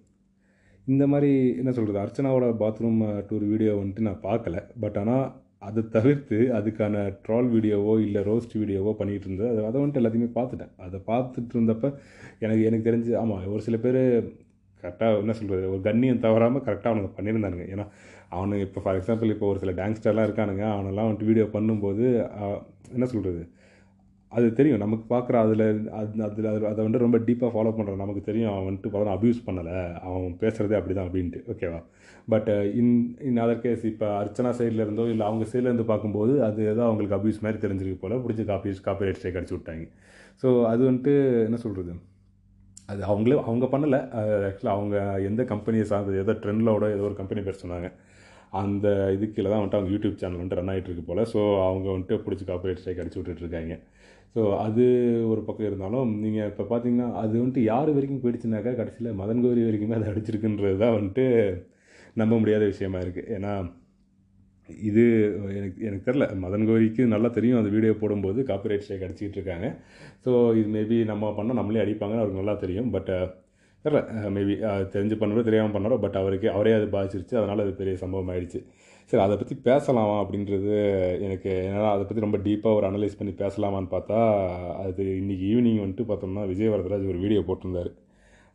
[0.87, 4.71] இந்த மாதிரி என்ன சொல்கிறது அர்ச்சனாவோட பாத்ரூம் டூர் வீடியோ வந்துட்டு நான் பார்க்கல.
[4.81, 10.01] பட் ஆனால் அதை தவிர்த்து அதுக்கான ட்ரால் வீடியோவோ இல்லை ரோஸ்ட் வீடியோவோ பண்ணிகிட்டு இருந்தது அதை அதை வந்துட்டு
[10.03, 10.73] எல்லாத்தையுமே பார்த்துட்டேன்.
[10.87, 11.87] அதை பார்த்துட்டு இருந்தப்ப
[12.45, 14.01] எனக்கு எனக்கு தெரிஞ்சு ஆமாம் ஒரு சில பேர்
[14.83, 17.67] கரெக்டாக என்ன சொல்கிறது ஒரு கண்ணியம் தவறாமல் கரெக்டாக அவனுங்க பண்ணியிருந்தானுங்க.
[17.75, 17.87] ஏன்னா
[18.37, 22.05] அவனுங்க இப்போ ஃபார் எக்ஸாம்பிள் இப்போ ஒரு சில டான்ஸ்டர்லாம் இருக்கானுங்க அவனெல்லாம் வந்துட்டு வீடியோ பண்ணும்போது
[22.97, 23.43] என்ன சொல்கிறது
[24.33, 24.81] அது தெரியும்.
[24.85, 25.63] நமக்கு பார்க்குற அதில்
[25.99, 28.51] அது அதில் அதில் அதை வந்து ரொம்ப டீப்பாக ஃபாலோ பண்ணுறான் நமக்கு தெரியும்.
[28.53, 29.77] அவன் வந்துட்டு பார்த்தா அப்யூஸ் பண்ணலை.
[30.09, 31.81] அவன் பேசுகிறதே அப்படி தான் அப்படின்ட்டு ஓகேவா
[32.33, 32.49] but
[32.81, 32.93] in
[33.29, 37.43] in other case இப்போ அர்ச்சனா சைடில் இருந்தோ இல்லை அவங்க சைட்லேருந்து பார்க்கும்போது அது ஏதோ அவங்களுக்கு அப்யூஸ்
[37.45, 38.17] மாதிரி தெரிஞ்சிருக்கு போல்.
[38.25, 39.87] பிடிச்சி காப்பி காப்பி ரைட் ஸ்ட்ரைக் அடிச்சு விட்டாங்க.
[40.43, 41.15] ஸோ அது வந்துட்டு
[41.49, 41.95] என்ன சொல்கிறது
[42.93, 44.01] அது அவங்களே அவங்க பண்ணலை.
[44.49, 44.97] ஆக்சுவலாக அவங்க
[45.31, 47.89] எந்த கம்பெனியை சார்ந்தது ஏதோ ட்ரெண்டிலோட ஏதோ ஒரு கம்பெனி பேர் சொன்னாங்க.
[48.61, 51.23] அந்த இதுக்கு கீழே தான் வந்துட்டு அவங்க யூடியூப் சேனல் வந்துட்டு ரன் ஆகிட்டு இருக்கு போல்.
[51.33, 53.77] ஸோ அவங்க வந்துட்டு பிடிச்சி காப்பரேட் ஸ்ட்ரைக் அடிச்சு விட்டுட்ருக்காங்க
[54.35, 54.85] ஸோ அது
[55.33, 59.99] ஒரு பக்கம் இருந்தாலும் நீங்கள் இப்போ பார்த்தீங்கன்னா அது வந்துட்டு யார் வரைக்கும் போயிடுச்சுனாக்கா கடைசியில் மதன் கோரி வரைக்குமே
[59.99, 61.27] அது அடிச்சிருக்குன்றது தான் வந்துட்டு
[62.21, 63.53] நம்ப முடியாத விஷயமா இருக்குது ஏன்னா
[64.89, 65.03] இது
[65.59, 69.67] எனக்கு எனக்கு தெரில மதன் கோரிக்கு நல்லா தெரியும் அந்த வீடியோ போடும்போது காப்பிரைட் ஸ்ட்ரைக் அடிச்சிக்கிட்டு இருக்காங்க.
[70.25, 72.89] ஸோ இது மேபி நம்ம பண்ணால் நம்மளே அடிப்பாங்கன்னு அவருக்கு நல்லா தெரியும்.
[72.95, 73.11] பட்
[73.85, 74.01] தெரில
[74.37, 74.55] மேபி
[74.95, 77.37] தெரிஞ்சு பண்ணாரோ தெரியாமல் பண்ணாரோ பட் அவருக்கு அவரே அது பாதிச்சிருச்சு.
[77.41, 78.61] அதனால் அது பெரிய சம்பவம் ஆயிடுச்சு
[79.11, 80.73] சரி அதை பற்றி பேசலாமா அப்படின்றது
[81.27, 84.19] எனக்கு என்னால் அதை பற்றி ரொம்ப டீப்பாக ஒரு அனலைஸ் பண்ணி பேசலாமான்னு பார்த்தா
[84.85, 87.91] அது இன்றைக்கி ஈவினிங் வந்துட்டு பார்த்தோம்னா விஜய் வரதராஜ் ஒரு வீடியோ போட்டிருந்தார்.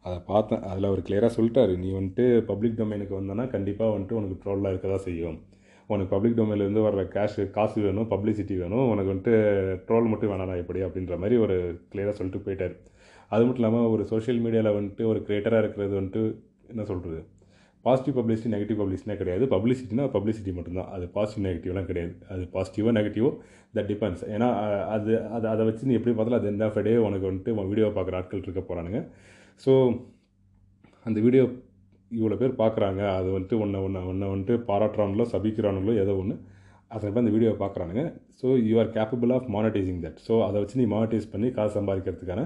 [0.05, 0.61] அதை பார்த்தேன்.
[0.71, 1.73] அதில் அவர் கிளியராக சொல்லிட்டாரு.
[1.83, 5.37] நீ வந்துட்டு பப்ளிக் டொமைனுக்கு வந்தோன்னா கண்டிப்பாக வந்துட்டு உனக்கு ட்ரோலாக இருக்க தான் செய்யும்.
[5.89, 8.85] உனக்கு பப்ளிக் டொமைன்லேருந்து வர்ற கேஷ் காசு வேணும் பப்ளிசிட்டி வேணும்.
[8.93, 9.35] உனக்கு வந்துட்டு
[9.87, 11.57] ட்ரோல் மட்டும் வேணாடா எப்படி அப்படின்ற மாதிரி ஒரு
[11.91, 12.75] கிளியராக சொல்லிட்டு போயிட்டார்.
[13.33, 16.23] அது மட்டும் இல்லாமல் ஒரு சோஷியல் மீடியாவில் வந்துட்டு ஒரு கிரியேட்டராக இருக்கிறது வந்துட்டு
[16.73, 17.21] என்ன சொல்கிறது
[17.85, 19.43] பாசிட்டிவ் பப்ளிசிட்டி நெகட்டிவ் பப்ளிசிட்டினா கிடையாது.
[19.53, 20.89] பப்ளிசிட்டினா பப்ளிசிட்டி மட்டும்தான்.
[20.95, 22.13] அது பாசிட்டிவ் நெகட்டிவ்லாம் கிடையாது.
[22.33, 23.29] அது பாசிட்டிவோ நெகட்டிவோ
[23.75, 24.47] தட் டிபெண்ட்ஸ் ஏன்னா
[24.95, 27.87] அது அது அதை வச்சு நீ எப்படி பார்த்தாலும் அது எண்ட் ஆஃப் டே உனக்கு வந்துட்டு உன் வீடியோ
[27.97, 29.01] பார்க்குற ஆட்கள் இருக்க போகிறானுங்க
[29.65, 29.73] ஸோ
[31.05, 31.43] அந்த வீடியோ
[32.11, 33.01] இவ்வளோ பேர் பார்க்குறாங்க.
[33.17, 36.35] அது வந்துட்டு ஒன்றை ஒன்று ஒன்று வந்துட்டு பாராட்டுறானுங்களோ சபிக்கிறானுங்களோ ஏதோ ஒன்று
[36.95, 38.03] அதை பேர் அந்த video பார்க்குறானுங்க.
[38.39, 42.43] So you are capable of monetizing that so அதை வச்சு நீ மானிட்டைஸ் பண்ணி காசு சம்பாதிக்கிறதுக்கான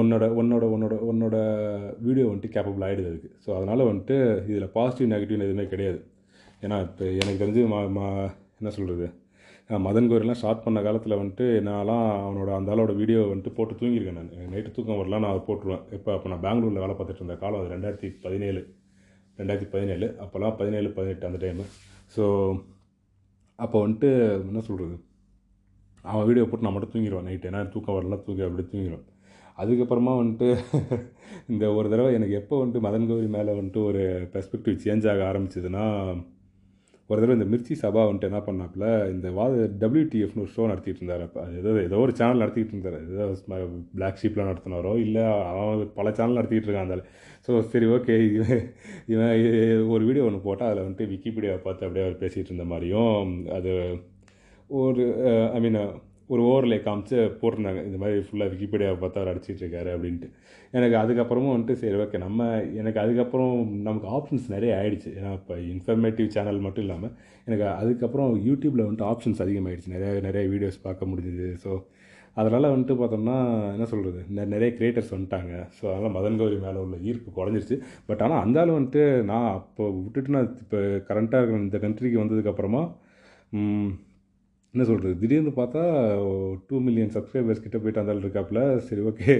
[0.00, 1.36] உன்னோட உன்னோட உன்னோட உன்னோட
[2.06, 3.30] வீடியோ வந்துட்டு கேப்பபிள் ஆகிடுது அதுக்கு.
[3.44, 4.16] ஸோ அதனால் வந்துட்டு
[4.50, 6.00] இதில் பாசிட்டிவ் நெகட்டிவ்னு எதுவுமே கிடையாது.
[6.64, 8.06] ஏன்னா இப்போ எனக்கு தெரிஞ்சு மா மா
[8.60, 9.06] என்ன சொல்கிறது
[9.86, 14.30] மதன் கோரிலாம் ஸ்டார்ட் பண்ண காலத்தில் வந்துட்டு நான்லாம் அவனோட அந்த ஆளோட வீடியோ வந்துட்டு போட்டு தூங்கியிருக்கேன் நான்.
[14.52, 15.82] நைட்டு தூக்கம் வரலாம் நான் அதை போட்டுருவேன்.
[15.96, 18.62] இப்போ அப்போ நான் பெங்களூரில் வேலை பார்த்துட்டு இருந்த காலம் அது ரெண்டாயிரத்தி பதினேழு.
[19.38, 20.06] ரெண்டாயிரத்தி பதினேழு.
[20.24, 21.66] அப்போல்லாம் பதினேழு பதினெட்டு அந்த டைமு
[22.14, 22.24] ஸோ
[23.58, 24.10] அப்போ வந்துட்டு
[24.48, 24.96] என்ன சொல்கிறது
[26.04, 27.48] அவன் வீடியோ போட்டு நான் மட்டும் தூங்கிடுவேன் நைட்டு.
[27.50, 29.06] ஏன்னா தூக்கம் வரலாம் தூங்கி அப்படி தூங்கிடுவேன்
[29.58, 30.48] அதுக்கப்புறமா வந்துட்டு
[31.52, 34.02] இந்த ஒரு தடவை எனக்கு எப்போ வந்துட்டு மதன் கௌரி மேலே வந்துட்டு ஒரு
[34.34, 35.84] பெர்ஸ்பெக்டிவ் சேஞ்ச் ஆக ஆரம்பிச்சதுன்னா
[37.10, 41.22] ஒரு தடவை இந்த மிர்ச்சி சபா வந்துட்டு என்ன பண்ணாப்புல இந்த வாத டபிள்யூடிஎஃப்னு ஒரு ஷோ நடத்திட்டு இருந்தார்
[41.26, 41.40] அப்போ.
[41.44, 42.96] அது ஏதோ ஏதோ ஒரு சேனல் நடத்திட்டு இருந்தார்.
[43.14, 43.26] ஏதோ
[43.94, 47.04] பிளாக் ஷீப்லாம் நடத்தினாரோ இல்லை அவன் பல சேனல் நடத்திட்டு இருக்கான் அதில்
[47.46, 48.60] ஸோ சரி ஓகே இவன்
[49.14, 49.32] இவன்
[49.94, 53.16] ஒரு வீடியோ ஒன்று போட்டால் அதில் வந்துட்டு விக்கிபீடியாவை பார்த்து அப்படியே அவர் பேசிகிட்டு இருந்த மாதிரியும்
[53.58, 53.72] அது
[54.70, 55.04] ஒரு
[55.56, 55.80] ஐ மீன்
[56.32, 57.82] ஒரு ஓவர்லே காமிச்சு போட்டிருந்தாங்க.
[57.88, 60.28] இந்த மாதிரி ஃபுல்லாக விக்கிபீடியாவை பார்த்து அவர் அடிச்சிட்ருக்காரு அப்படின்ட்டு.
[60.78, 62.48] எனக்கு அதுக்கப்புறமும் வந்துட்டு சரி ஓகே நம்ம
[62.80, 63.54] எனக்கு அதுக்கப்புறம்
[63.86, 65.10] நமக்கு ஆப்ஷன்ஸ் நிறைய ஆயிடுச்சு.
[65.18, 67.14] ஏன்னா இப்போ இன்ஃபர்மேட்டிவ் சேனல் மட்டும் இல்லாமல்
[67.48, 71.48] எனக்கு அதுக்கப்புறம் யூடியூப்பில் வந்துட்டு ஆப்ஷன்ஸ் அதிகமாகிடுச்சு நிறைய நிறைய வீடியோஸ் பார்க்க முடிஞ்சுது.
[71.64, 71.70] ஸோ
[72.40, 73.36] அதனால் வந்துட்டு பார்த்தோம்னா
[73.76, 74.20] என்ன சொல்கிறது
[74.54, 75.52] நிறைய கிரியேட்டர்ஸ் வந்துட்டாங்க.
[75.76, 77.76] ஸோ அதனால் மதன் கௌரி மேலே உள்ள ஈர்ப்பு குறைஞ்சிருச்சு.
[78.08, 82.82] பட் ஆனால் அந்தாலும் வந்துட்டு நான் அப்போ விட்டுட்டு நான் இப்போ கரண்ட்டாக இருக்கிற இந்த கண்ட்ரிக்கு வந்ததுக்கப்புறமா
[84.78, 85.80] என்ன சொல்கிறது திடீர்னு பார்த்தா
[86.66, 88.60] டூ மில்லியன் சப்ஸ்கிரைபர்ஸ் கிட்ட போயிட்டு அந்த இருக்காப்புல.
[88.88, 89.34] சரி ஓகே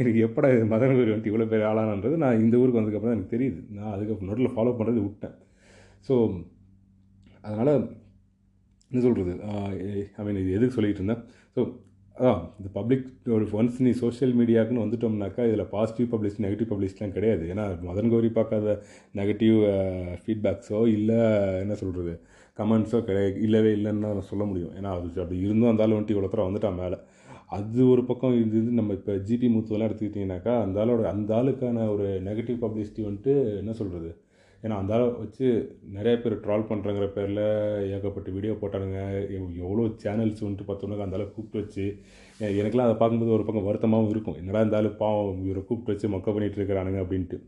[0.00, 3.60] எனக்கு எப்படா இது மதன் கௌரி வந்துட்டு இவ்வளோ பேர் ஆளானன்றது நான் இந்த ஊருக்கு வந்ததுக்கப்புறம் எனக்கு தெரியுது.
[3.76, 5.36] நான் அதுக்கு நோட்டில் ஃபாலோ பண்ணுறது விட்டேன்.
[6.08, 6.16] ஸோ
[7.46, 7.72] அதனால்
[8.90, 9.32] என்ன சொல்கிறது
[10.18, 11.24] ஐ மீன் இது எதுக்கு சொல்லிகிட்டு இருந்தேன்?
[11.56, 11.62] ஸோ
[12.16, 17.44] அதான் இந்த பப்ளிக் ஒரு ஒன்ஸ் நீ சோஷியல் மீடியாவுக்குன்னு வந்துட்டோம்னாக்கா இதில் பாசிட்டிவ் பப்ளிஷ் நெகட்டிவ் பப்ளிஷ்லாம் கிடையாது.
[17.54, 18.76] ஏன்னா மதன் கௌரி பார்க்காத
[19.20, 19.58] நெகட்டிவ்
[20.24, 21.20] ஃபீட்பேக்ஸோ இல்லை
[21.64, 22.14] என்ன சொல்கிறது
[22.58, 24.72] கமெண்ட்ஸோ கிடையாது இல்லவே இல்லைன்னு தான் சொல்ல முடியும்.
[24.78, 26.98] ஏன்னா அது அப்படி இருந்தும் அந்த வந்துட்டு இவ்வளோ தூரம் வந்துட்டான் மேலே.
[27.56, 32.06] அது ஒரு பக்கம் இது இது நம்ம இப்போ ஜிபி மூத்துவெல்லாம் எடுத்துக்கிட்டிங்கனாக்கா அந்த ஆளோட அந்த ஆளுக்கான ஒரு
[32.28, 34.10] நெகட்டிவ் பப்ளிசிட்டி வந்துட்டு என்ன சொல்கிறது
[34.62, 35.46] ஏன்னா அந்த ஆளை வச்சு
[35.96, 37.42] நிறைய பேர் ட்ரால் பண்ணுறங்கிற பேரில்
[37.96, 39.00] ஏகப்பட்ட வீடியோ போட்டானுங்க.
[39.64, 41.84] எவ்வளோ சேனல்ஸ் வந்துட்டு பார்த்தோம்னா அந்த அளவுக்கு கூப்பிட்டு வச்சு
[42.60, 44.38] எனக்குலாம் அதை பார்க்கும்போது ஒரு பக்கம் வருத்தமாகவும் இருக்கும்.
[44.42, 47.38] என்னடா இந்த பாவம் இவரை கூப்பிட்டு வச்சு மொக்க பண்ணிகிட்டு இருக்கிறானுங்க அப்படின்ட்டு.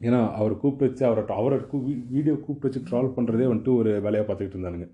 [0.00, 1.78] ஏன்னா அவரை கூப்பிட்டு வச்சு அவரை அவரை கூ
[2.16, 4.88] வீடியோ கூப்பிட்டு வச்சு ட்ரால் பண்ணுறதே வந்துட்டு ஒரு வேலையாக பார்த்துக்கிட்டு இருந்தானுங்க.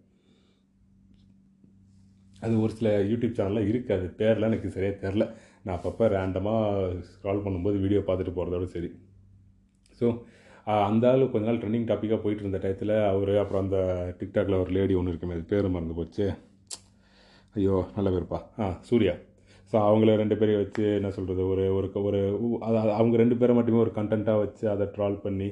[2.45, 5.27] அது ஒரு சில யூடியூப் சேனல்லாம் இருக்குது அது பேர்லாம் எனக்கு சரியாக தெரில.
[5.65, 8.91] நான் அப்பப்போ ரேண்டமாக ஸ்க்ரால் பண்ணும்போது வீடியோ பார்த்துட்டு போகிறதோட சரி.
[9.99, 10.07] ஸோ
[10.89, 13.79] அந்த ஆள் கொஞ்ச நாள் ட்ரெண்டிங் டாப்பிக்காக போயிட்டு இருந்த டயத்தில் அவர் அப்புறம் அந்த
[14.21, 16.27] டிக்டாக்ல ஒரு லேடி ஒன்று இருக்குமே அது பேர் மறந்து போச்சு.
[17.57, 18.41] ஐயோ நல்ல பேருப்பா.
[18.63, 19.15] ஆ சூர்யா.
[19.75, 22.19] ஸோ அவங்கள ரெண்டு பேரையும் வச்சு என்ன சொல்கிறது ஒரு ஒரு ஒரு
[22.97, 25.49] அவங்க ரெண்டு பேரை மட்டுமே ஒரு கண்டென்ட்டாக வச்சு அதை ட்ரால் பண்ணி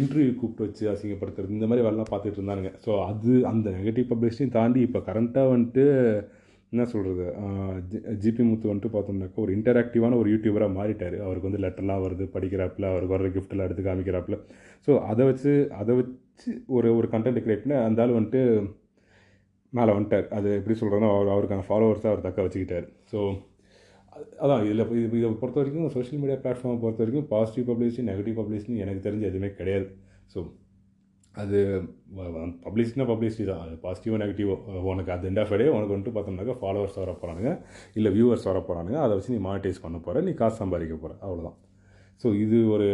[0.00, 2.70] இன்டர்வியூ கூப்பிட்டு வச்சு அசிங்கப்படுத்துறது இந்த மாதிரி வேலைலாம் பார்த்துட்டு இருந்தானுங்க.
[2.84, 5.84] ஸோ அது அந்த நெகட்டிவ் பப்ளிஷையும் தாண்டி இப்போ கரண்ட்டாக வந்துட்டு
[6.72, 7.24] என்ன சொல்கிறது
[8.24, 11.16] ஜிபி முத்து வந்துட்டு பார்த்தோம்னாக்கா ஒரு இன்டராக்டிவான ஒரு யூடியூபராக மாறிட்டார்.
[11.26, 14.38] அவருக்கு வந்து லெட்டர்லாம் வருது படிக்கிறாப்புல அவருக்கு வர்ற கிஃப்ட்டெல்லாம் எடுத்து காமிக்கிறாப்புல.
[14.86, 18.42] ஸோ அதை வச்சு அதை வச்சு ஒரு ஒரு கண்டென்ட் கிரியேட் பண்ணி அந்த ஆள் வந்துட்டு
[19.72, 20.28] மேலே வந்துட்டார்.
[20.38, 22.88] அது எப்படி சொல்கிறேன்னா அவர் அவருக்கான ஃபாலோவர்ஸை அவர் தக்க வச்சுக்கிட்டார்.
[23.12, 23.20] ஸோ
[24.42, 28.76] அதான் இதில் இது இதை பொறுத்த வரைக்கும் சோஷியல் மீடியா பிளாட்ஃபார்மை பொறுத்த வரைக்கும் பாசிட்டிவ் பப்ளிசிட்டி நெகட்டிவ் பப்ளிசிட்டி
[28.84, 29.86] எனக்கு தெரிஞ்ச எதுவுமே கிடையாது.
[30.32, 30.38] ஸோ
[31.34, 31.58] அது
[32.66, 33.62] பப்ளிசிட்டினா பப்ளிசிட்டி தான்.
[33.64, 34.54] அது பாசிட்டிவோ நெகட்டிவோ
[34.92, 37.52] உனக்கு அது எண்ட் ஆஃப் டே உனக்கு வந்துட்டு பார்த்தோம்னாக்கா ஃபாலோவர்ஸ் வர போகிறானுங்க
[37.98, 41.56] இல்லை வியூவர்ஸ் வர போகிறானுங்க அதை வச்சு நீ மானிட்டைஸ் பண்ண போகிற நீ காசு சம்பாதிக்க போகிற அவ்வளோதான்
[42.24, 42.88] ஸோ இது ஒரு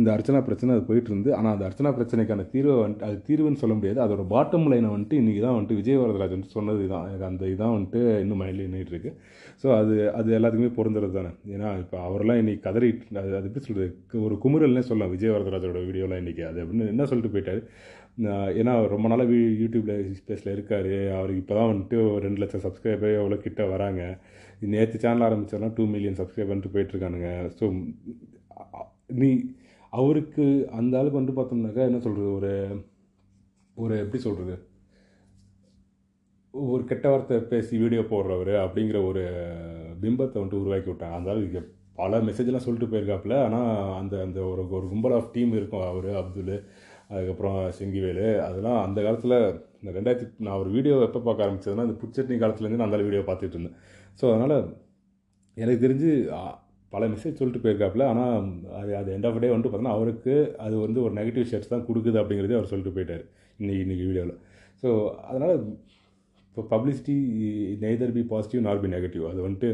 [0.00, 3.74] இந்த அர்ச்சனா பிரச்சனை அது போயிட்டு இருந்து ஆனால் அந்த அர்ச்சனா பிரச்சனைக்கான தீர்வை வந்துட்டு அது தீர்வுன்னு சொல்ல
[3.78, 4.00] முடியாது.
[4.04, 8.00] அதோட பாட்டம் லைனை வந்துட்டு இன்றைக்கி தான் வந்துட்டு விஜய் வரதராஜன் சொன்னது தான் எனக்கு அந்த இதான் வந்துட்டு
[8.24, 9.12] இன்னும் மைண்டில் நின்றுட்டு இருக்கு.
[9.62, 11.30] ஸோ அது அது எல்லாத்துக்குமே பொருந்துறது தானே.
[11.54, 12.90] ஏன்னா இப்போ அவரெல்லாம் இன்றைக்கி கதறி
[13.22, 15.14] அது அது எப்படி சொல்கிறது ஒரு குமுறல்னே சொல்லலாம்.
[15.16, 17.62] விஜய் வரதராஜோட வீடியோலாம் இன்றைக்கி அது அப்படின்னு என்ன சொல்லிட்டு போயிட்டார்?
[18.60, 20.92] ஏன்னா ரொம்ப நாளாக வீ யூடியூப்பில் ஸ்பேஸில் இருக்கார்.
[21.18, 24.02] அவருக்கு இப்போ தான் வந்துட்டு ஒரு ரெண்டு லட்சம் சப்ஸ்கிரைபர் எவ்வளோ கிட்ட வராங்க.
[24.74, 27.66] நேற்று சேனல் ஆரம்பித்தோன்னா டூ மில்லியன் சப்ஸ்கிரைபர்ன்ட்டு போயிட்டுருக்கானுங்க ஸோ
[29.22, 29.30] நீ
[29.90, 30.44] அவருக்கு
[30.78, 32.52] அந்த ஆளுக்கு வந்து பார்த்தோம்னாக்கா என்ன சொல்கிறது ஒரு
[33.76, 34.54] ஒரு எப்படி சொல்கிறது
[36.54, 39.22] ஒரு கெட்ட வார்த்தை பேசி வீடியோ போடுறவர் அப்படிங்கிற ஒரு
[40.02, 41.62] பிம்பத்தை வந்துட்டு உருவாக்கி விட்டாங்க அந்த ஆளுக்கு
[41.94, 43.34] பல மெசேஜ்லாம் சொல்லிட்டு போயிருக்காப்புல.
[43.44, 46.54] ஆனால் அந்த அந்த ஒரு ஒரு கும்பல் ஆஃப் டீம் இருக்கும் அவர் அப்துல்
[47.12, 49.36] அதுக்கப்புறம் செங்கிவேலு அதெல்லாம் அந்த காலத்தில்
[49.80, 53.56] இந்த ரெண்டாயிரத்தி நான் ஒரு வீடியோ எப்போ பார்க்க ஆரம்பிச்சதுன்னா இந்த புட்சட்னி காலத்துலேருந்து நான் அந்த வீடியோ பார்த்துட்டு
[53.58, 53.76] இருந்தேன்.
[54.20, 54.56] ஸோ அதனால்
[55.56, 56.10] எனக்கு தெரிஞ்சு
[56.96, 58.04] பல மெசேஜ் சொல்லிட்டு போயிருக்காப்புல.
[58.12, 58.36] ஆனால்
[58.80, 60.34] அது அது எண்ட் ஆஃப் டே வந்துட்டு பார்த்தோன்னா அவருக்கு
[60.66, 63.24] அது வந்து ஒரு நெகட்டிவ் ஷேர்ஸ் தான் கொடுக்குது அப்படிங்கிறதே அவர் சொல்லிட்டு போயிட்டார்
[63.58, 64.36] இன்றைக்கி இன்றைக்கி வீடியோவில்
[64.82, 64.88] ஸோ
[65.28, 65.54] அதனால்
[66.48, 67.14] இப்போ publicity
[67.84, 69.70] neither be positive nor be negative அது வந்துட்டு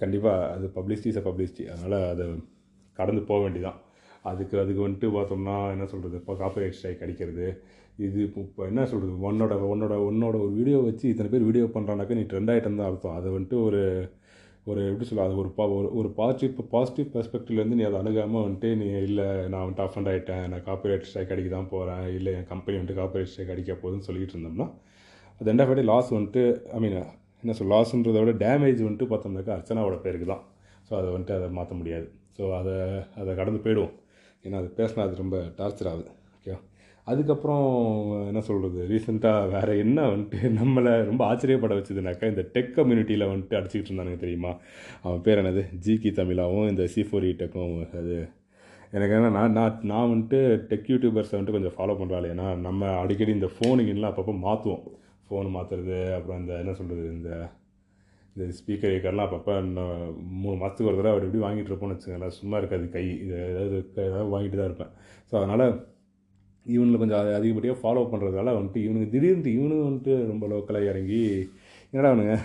[0.00, 2.24] கண்டிப்பாக அது பப்ளிசிட்டி இஸ் அ பப்ளிசிட்டி அதனால் அதை
[2.96, 3.78] கடந்து போக வேண்டிதான்
[4.30, 7.46] அதுக்கு அதுக்கு வந்துட்டு பார்த்தோம்னா என்ன சொல்கிறது இப்போ காப்பரேட் ஸ்ட்ரைக் அடிக்கிறது.
[8.06, 12.24] இது இப்போ என்ன சொல்கிறது உன்னோட உன்னோட உன்னோட ஒரு வீடியோ வச்சு இத்தனை பேர் வீடியோ பண்ணுறானாக்கா நீ
[12.32, 13.16] ட்ரெண்ட் ஆகிட்டம் தான் அர்த்தம்.
[13.18, 13.82] அதை வந்துட்டு ஒரு
[14.70, 18.70] ஒரு எப்படி சொல்ல அது ஒரு பா ஒரு ஒரு பாசிட்டிவ் பாசிட்டிவ் பெர்ஸ்பெக்டிவ்லேருந்து நீ அதை அணுகாமல் வந்துட்டு
[18.80, 22.76] நீ இல்லை நான் வந்துட்டு அஃபண்ட் ஆகிட்டேன் நான் காப்பிரைட் ஸ்ட்ரைக் அடிக்க தான் போகிறேன் இல்லை என் கம்பெனி
[22.78, 24.66] வந்துட்டு காப்பிரைட் ஸ்ட்ரைக் அடிக்க போகுதுன்னு சொல்லிட்டு இருந்தோம்னா
[25.40, 26.42] அது எண்ட் ஆஃப் டே லாஸ் வந்துட்டு
[26.76, 26.98] ஐ மீன்
[27.42, 30.42] என்ன சொல் லாஸ்ன்றதை விட டேமேஜ் வந்துட்டு பார்த்தோம்னாக்கா அர்ச்சனாவோட பேருக்கு தான்.
[30.88, 32.06] ஸோ அதை வந்துட்டு அதை மாற்ற முடியாது.
[32.38, 32.74] ஸோ அதை
[33.20, 33.94] அதை கடந்து போயிடுவோம்.
[34.44, 36.10] ஏன்னா அது பேசினா அது ரொம்ப டார்ச்சர் ஆகுது.
[36.36, 36.58] ஓகேவா
[37.06, 37.66] அதுக்கப்புறம்
[38.28, 43.90] என்ன சொல்கிறது ரீசெண்டாக வேறு என்ன வந்துட்டு நம்மளை ரொம்ப ஆச்சரியப்பட வச்சதுனாக்கா இந்த டெக் கம்யூனிட்டியில் வந்துட்டு அடிச்சுக்கிட்டு
[43.90, 44.52] இருந்தானுங்க தெரியுமா?
[45.04, 45.62] அவன் பேர் என்னது?
[45.84, 48.16] ஜிகி தமிழாவும் இந்த சி ஃபோர் இ டெக்கும் அது
[48.92, 50.40] எனக்கு என்ன நான் நான் நான் வந்துட்டு
[50.70, 54.84] டெக் யூடியூபர்ஸை வந்துட்டு கொஞ்சம் ஃபாலோ பண்ணுறாள் ஏன்னா நம்ம அடிக்கடி இந்த ஃபோனுங்கெல்லாம் அப்பப்போ மாற்றுவோம்
[55.28, 57.30] ஃபோன் மாற்றுறது அப்புறம் இந்த என்ன சொல்கிறது இந்த
[58.36, 59.92] இந்த ஸ்பீக்கர் ஏக்கர்லாம் அப்பப்போ இன்னும்
[60.42, 62.38] மூணு மாதத்துக்கு ஒரு தடவை அப்படி இப்படி வாங்கிட்டு இருப்போம்னு வச்சுக்கோங்களேன்.
[62.40, 64.92] சும்மா இருக்காது கை இது ஏதாவது ஏதாவது வாங்கிட்டு தான் இருப்பேன்.
[65.30, 65.64] ஸோ அதனால்
[66.74, 71.24] இவனில் கொஞ்சம் அதிகப்படியாக ஃபாலோ பண்ணுறதால வந்துட்டு இவனுக்கு திடீர்னு இவனு வந்துட்டு ரொம்ப லோக்கலாக இறங்கி
[71.90, 72.36] என்னடா அவனுங்க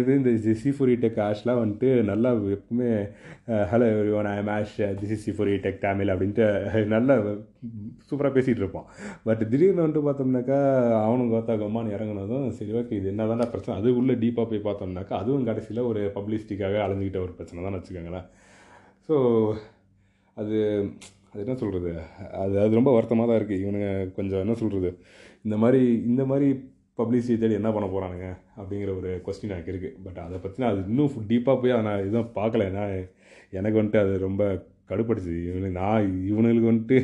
[0.00, 2.90] இது இந்த சி ஃபோர் டெக் ஆஷ்லாம் வந்துட்டு நல்லா எப்பவுமே
[3.72, 3.86] hello
[4.18, 6.46] one I Ash this is C four Tech Tamil அப்படின்ட்டு
[6.94, 7.14] நல்லா
[8.08, 8.86] சூப்பராக பேசிகிட்டு இருப்பான்.
[9.26, 10.58] பட் திடீர்னு வந்துட்டு பார்த்தோம்னாக்கா
[11.06, 13.76] அவனும் கோத்தா கம்மான்னு இறங்குனதும் சரி ஓகே இது என்ன தானே பிரச்சனை.
[13.80, 18.26] அது உள்ளே டீப்பாக போய் பார்த்தோம்னாக்கா அதுவும் கடைசியில் ஒரு பப்ளிசிட்டிக்காக அலைஞ்சிக்கிட்ட ஒரு பிரச்சனை தான் வச்சுக்கோங்களேன்.
[19.08, 19.16] ஸோ
[20.36, 20.56] அது
[21.36, 21.90] அது என்ன சொல்கிறது
[22.42, 24.90] அது அது ரொம்ப வருத்தமாக தான் இருக்குது இவனுங்க கொஞ்சம் என்ன சொல்கிறது
[25.46, 26.46] இந்த மாதிரி இந்த மாதிரி
[26.98, 28.26] பப்ளிசிட்டி தேடி என்ன பண்ண போகிறானுங்க
[28.58, 32.30] அப்படிங்கிற ஒரு கொஸ்டின் எனக்கு இருக்குது பட் அதை பற்றினா அது இன்னும் டீப்பாக போய் அதை நான் எதுவும்
[32.38, 32.68] பார்க்கல.
[32.70, 32.84] ஏன்னா
[33.58, 34.42] எனக்கு வந்துட்டு அது ரொம்ப
[34.90, 36.98] கடுப்படுச்சு இவனுக்கு நான் இவனுங்களுக்கு வந்துட்டு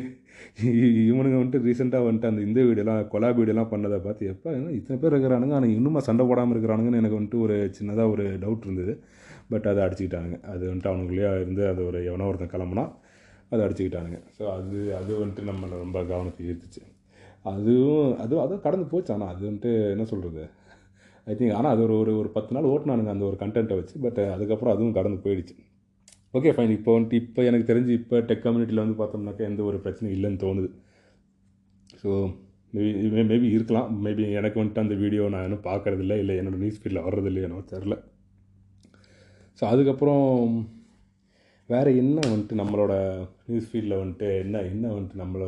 [1.09, 5.55] இவனுங்க வந்துட்டு ரீசெண்டாக வந்துட்டு அந்த இந்த வீடியோலாம் கொலா வீடியோலாம் பண்ணதை பார்த்து எப்போ இத்தனை பேர் இருக்கிறானுங்க?
[5.59, 8.95] ஆனால் இன்னுமா சண்டை போடாமல் இருக்கிறானுங்கன்னு எனக்கு வந்துட்டு ஒரு சின்னதாக ஒரு டவுட் இருந்தது.
[9.51, 12.85] பட் அதை அடிச்சுக்கிட்டாங்க அது வந்துட்டு அவனுக்குள்ளேயே இருந்து அது ஒரு எவனோ ஒருத்தன் கிளம்புனா
[13.53, 14.19] அதை அடிச்சுக்கிட்டானுங்க.
[14.37, 16.81] ஸோ அது அது வந்துட்டு நம்மளை ரொம்ப கவனத்தை ஈர்த்துச்சு.
[17.51, 19.11] அதுவும் அதுவும் அதுவும் கடந்து போச்சு.
[19.15, 20.43] ஆனால் அது வந்துட்டு என்ன சொல்கிறது
[21.27, 23.95] ஐ திங்க் ஆனால் அது ஒரு ஒரு ஒரு பத்து நாள் ஓட்டினானுங்க அந்த ஒரு கண்டென்ட்டை வச்சு.
[24.05, 25.55] பட் அதுக்கப்புறம் அதுவும் கடந்து போயிடுச்சு.
[26.37, 30.15] ஓகே ஃபைன் இப்போ வந்துட்டு இப்போ எனக்கு தெரிஞ்சு இப்போ டெக் கம்யூனிட்டியில் வந்து பார்த்தோம்னாக்கா எந்த ஒரு பிரச்சனையும்
[30.17, 30.69] இல்லைன்னு தோணுது.
[32.01, 32.09] ஸோ
[32.75, 33.89] மேபி மேபி இருக்கலாம்.
[34.05, 36.15] மேபி எனக்கு வந்துட்டு அந்த வீடியோ நான் இன்னும் பார்க்கறதில்ல.
[36.21, 37.97] இல்லை என்னோடய நியூஸ் ஃபீல்டில் வர்றதில்லையோ என்னவோ தெரில
[39.59, 40.25] ஸோ அதுக்கப்புறம்
[41.67, 42.93] வேறு என்ன வந்துட்டு நம்மளோட
[43.47, 45.47] நியூஸ் ஃபீல்டில் வந்துட்டு என்ன என்ன வந்துட்டு நம்மளை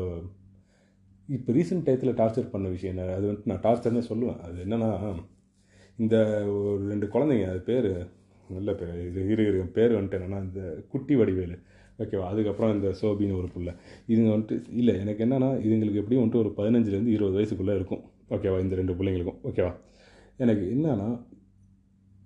[1.27, 3.15] இப்போ ரீசெண்ட் டயத்தில் டார்ச்சர் பண்ண விஷயம் என்ன?
[3.15, 4.39] அது வந்துட்டு நான் டார்ச்சர்னே சொல்லுவேன்.
[4.39, 4.89] அது என்னென்னா
[5.97, 6.15] இந்த
[6.47, 7.89] ஒரு ரெண்டு குழந்தைங்க அது பேர்
[8.49, 11.57] நல்ல பேர் இது இரு இரு பேர் வந்துட்டு என்னென்னா இந்த குட்டி வடிவேலு.
[11.99, 13.73] ஓகேவா அதுக்கப்புறம் இந்த சோபின்னு ஒரு பிள்ளை.
[14.07, 18.03] இதுங்க வந்துட்டு இல்லை எனக்கு என்னென்னா இதுங்களுக்கு எப்படியும் வந்துட்டு ஒரு பதினஞ்சுலேருந்து இருபது வயசுக்குள்ளே இருக்கும்.
[18.29, 19.39] ஓகேவா இந்த ரெண்டு பிள்ளைங்களுக்கும்.
[19.43, 19.73] ஓகேவா
[20.37, 21.09] எனக்கு என்னன்னா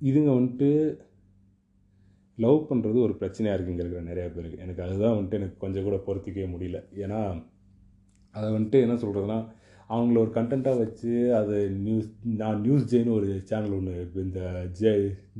[0.01, 0.69] இதுங்க வந்துட்டு
[2.39, 4.63] லவ் பண்ணுறது ஒரு பிரச்சனையாக இருக்குங்கிற நிறையா பேருக்கு.
[4.65, 6.79] எனக்கு அதுதான் வந்துட்டு எனக்கு கொஞ்சம் கூட பொறுத்திக்கவே முடியல.
[7.05, 7.19] ஏன்னா
[8.35, 9.39] அதை வந்துட்டு என்ன சொல்கிறதுனா
[9.89, 12.09] அவங்கள ஒரு கண்டென்ட்டாக வச்சு அது நியூஸ்
[12.41, 14.41] நான் நியூஸ் ஜேன்னு ஒரு சேனல் ஒன்று இந்த
[14.79, 14.91] ஜே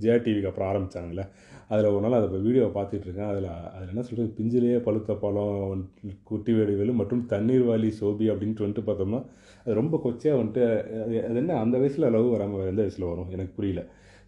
[0.04, 1.26] ஜே டிவிக்கு அப்புறம் ஆரம்பித்தானுங்களே
[1.68, 5.84] அதில் ஒரு நாள் அதை இப்போ வீடியோவை பார்த்துட்ருக்கேன் அதில் அதில் என்ன சொல்கிறது பிஞ்சிலேயே பழுத்த பழம்
[6.24, 9.22] குட்டி வேடுவேலு மற்றும் தண்ணீர் வாலி சோபி அப்படின்ட்டு வந்துட்டு பார்த்தோம்னா
[9.66, 10.64] அது ரொம்ப கொச்சையாக வந்துட்டு
[11.04, 13.30] அது அது என்ன அந்த வயசில் லவ் வராமல் எந்த வயசில் வரும்?
[13.30, 13.84] எனக்கு புரியல.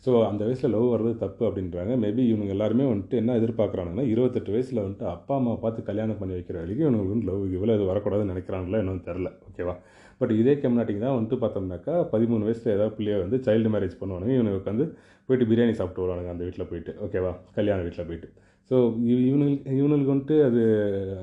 [0.05, 1.93] ஸோ அந்த வயசில் லவ் வர்றது தப்பு அப்படின்றாங்க.
[2.03, 6.57] மேபி இவங்க எல்லாருமே வந்துட்டு என்ன எதிர்பார்க்குறாங்கன்னா இருபத்தெட்டு வயசில் வந்துட்டு அப்பா அம்மா பார்த்து கல்யாணம் பண்ணி வைக்கிற
[6.61, 9.75] வரைக்கும் இவங்களுக்கு வந்து லவ் இவ்வளோ இது வரக்கூடாதுன்னு நினைக்கிறாங்களா என்னன்னு தெரில ஓகேவா
[10.21, 14.33] பட் இதே கம்னாட்டிங் தான் வந்துட்டு பார்த்தோம்னாக்கா பதிமூணு வயசில் ஏதாவது பிள்ளைய வந்து சைல்டு மேரேஜ் பண்ணுவானுங்க.
[14.39, 14.85] இவனுக்கு வந்து
[15.29, 18.27] போயிட்டு பிரியாணி சாப்பிட்டு வருவானுங்க அந்த வீட்டில் போயிட்டு ஓகேவா கல்யாண வீட்டில் போயிட்டு.
[18.71, 18.75] ஸோ
[19.29, 20.61] இவனுக்கு இவனுக்கு வந்துட்டு அது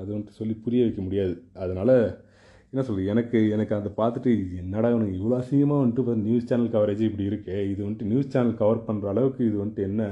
[0.01, 1.35] அது வந்துட்டு சொல்லி புரிய வைக்க முடியாது.
[1.63, 1.93] அதனால்
[2.73, 4.31] என்ன சொல்கிறது எனக்கு எனக்கு அதை பார்த்துட்டு
[4.63, 7.55] என்னடா இவனுக்கு இவ்வளோ அசிங்கமாக வந்துட்டு இப்போ நியூஸ் சேனல் கவரேஜ் இப்படி இருக்கே.
[7.71, 10.03] இது வந்துட்டு நியூஸ் சேனல் கவர் பண்ணுற அளவுக்கு இது வந்துட்டு என்ன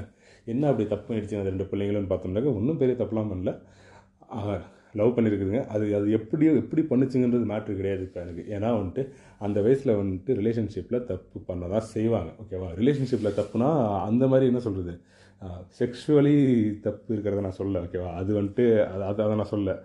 [0.48, 3.54] என்ன அப்படி தப்பு ஆயிடுச்சு அந்த ரெண்டு பிள்ளைங்களும் பார்த்தோம்னாக்க ஒன்றும் பெரிய தப்புலாம் பண்ணல.
[5.00, 8.44] லவ் பண்ணியிருக்குதுங்க அது அது எப்படியோ எப்படி பண்ணுச்சுங்கன்றது மேட்ரு கிடையாது இப்போ எனக்கு.
[8.56, 9.04] ஏன்னா வந்துட்டு
[9.46, 13.70] அந்த வயசில் வந்துட்டு ரிலேஷன்ஷிப்பில் தப்பு பண்ண தான் செய்வாங்க ஓகேவா ரிலேஷன்ஷிப்பில் தப்புனா
[14.08, 14.96] அந்த மாதிரி என்ன சொல்கிறது
[15.80, 16.36] செக்ஷுவலி
[16.86, 19.76] தப்பு இருக்கிறத நான் சொல்ல ஓகேவா அது வந்துட்டு அது அதை நான் சொல்ல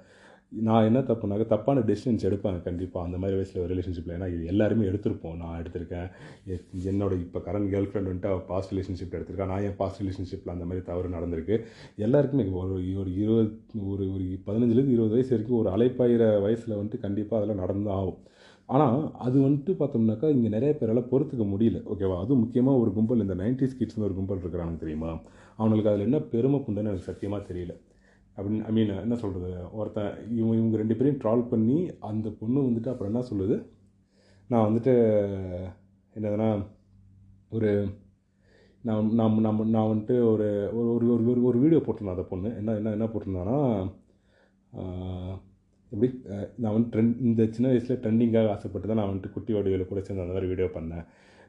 [0.66, 4.88] நான் என்ன தப்புனாக்க தப்பான டெசிஷன்ஸ் எடுப்பாங்க கண்டிப்பாக அந்த மாதிரி வயசில் ஒரு ரிலேஷன்ஷிப்பில் ஏன்னா இது எல்லாருமே
[4.90, 5.36] எடுத்திருப்போம்.
[5.42, 6.08] நான் எடுத்திருக்கேன்.
[6.90, 9.46] என்னோட இப்போ கரண்ட் கேர்ள் ஃப்ரெண்ட் வந்துட்டு அவள் பாஸ்ட் ரிலேஷன்ஷிப் எடுத்திருக்கா.
[9.52, 11.56] நான் என் பாஸ்ட் ரிலேஷன்ஷிப்பில் அந்த மாதிரி தவறு நடந்திருக்கு.
[12.06, 13.48] எல்லாருக்குமே ஒரு ஒரு இருபது
[13.92, 18.20] ஒரு ஒரு பதினஞ்சுலேருந்து இருபது வயசு வரைக்கும் ஒரு அலைப்பாயிற வயசில் வந்துட்டு கண்டிப்பாக அதெல்லாம் நடந்து ஆகும்.
[18.68, 21.80] ஆனால் அது வந்துட்டு பார்த்தோம்னாக்கா இங்கே நிறைய பேரால் பொறுத்துக்க முடியல.
[21.92, 25.10] ஓகேவா அதுவும் முக்கியமாக ஒரு கும்பல் இந்த நைன்டிஸ் கிட்ஸ்னு ஒரு கும்பல் இருக்கிறானுங்க தெரியுமா?
[25.56, 27.74] அவங்களுக்கு அதில் என்ன பெருமை புண்டுன்னு எனக்கு சத்தியமாக தெரியல.
[28.36, 31.78] அப்படின்னு ஐ மீன் என்ன சொல்கிறது ஒருத்தன் இவங்க இவங்க ரெண்டு பேரையும் ட்ரால் பண்ணி
[32.10, 33.56] அந்த பொண்ணு வந்துட்டு அப்புறம் என்ன சொல்லுது?
[34.50, 34.94] நான் வந்துட்டு
[36.16, 36.48] என்னதுன்னா
[37.56, 37.70] ஒரு
[38.84, 40.46] நான் நான் நம்ம நான் வந்துட்டு ஒரு
[40.78, 42.50] ஒரு ஒரு ஒரு ஒரு வீடியோ போட்டிருந்தேன் அந்த பொண்ணு.
[42.60, 43.58] என்ன என்ன என்ன போட்டிருந்தான்னா
[45.92, 46.08] எப்படி
[46.62, 50.24] நான் வந்து ட்ரெண்ட் இந்த சின்ன வயசில் ட்ரெண்டிங்காக ஆசைப்பட்டு தான் நான் வந்துட்டு குட்டி வடிவில் கூட சேர்ந்து
[50.24, 51.04] அந்த மாதிரி வீடியோ பண்ணேன்.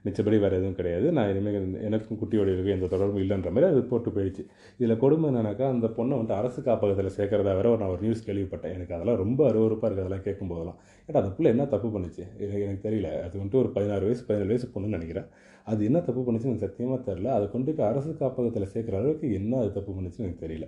[0.06, 1.12] மிச்சப்படி வேறு எதுவும் கிடையாது.
[1.12, 4.44] நான் இனிமேல் எனக்கும் குட்டியோடய எந்த தொடர்பும் இல்லைன்ற மாதிரி அது போட்டு போயிடுச்சு.
[4.80, 8.74] இதில் கொடுமை என்னன்னாக்கா அந்த பொண்ணை வந்துட்டு அரசு காப்பகத்தில் சேர்க்குறதா வேற நான் ஒரு நியூஸ் கேள்விப்பட்டேன்.
[8.78, 10.80] எனக்கு அதெல்லாம் ரொம்ப அருவறுப்பாக இருக்குது அதெல்லாம் கேட்கும்போதெல்லாம்.
[11.10, 12.24] ஏன்னா அந்த பிள்ளை என்ன தப்பு பண்ணுச்சு?
[12.44, 13.12] எனக்கு எனக்கு தெரியல.
[13.26, 15.28] அது வந்துட்டு ஒரு பதினாறு வயசு பதினேழு வயசு பொண்ணுன்னு நினைக்கிறேன்.
[15.64, 19.60] அது என்ன தப்பு பண்ணுச்சுன்னு எனக்கு சத்தியமாக தெரில அதை கொண்டு போய் அரசு காப்பகத்தில் சேர்க்குற அளவுக்கு என்ன
[19.60, 20.68] அது தப்பு பண்ணுச்சுன்னு எனக்கு தெரியல.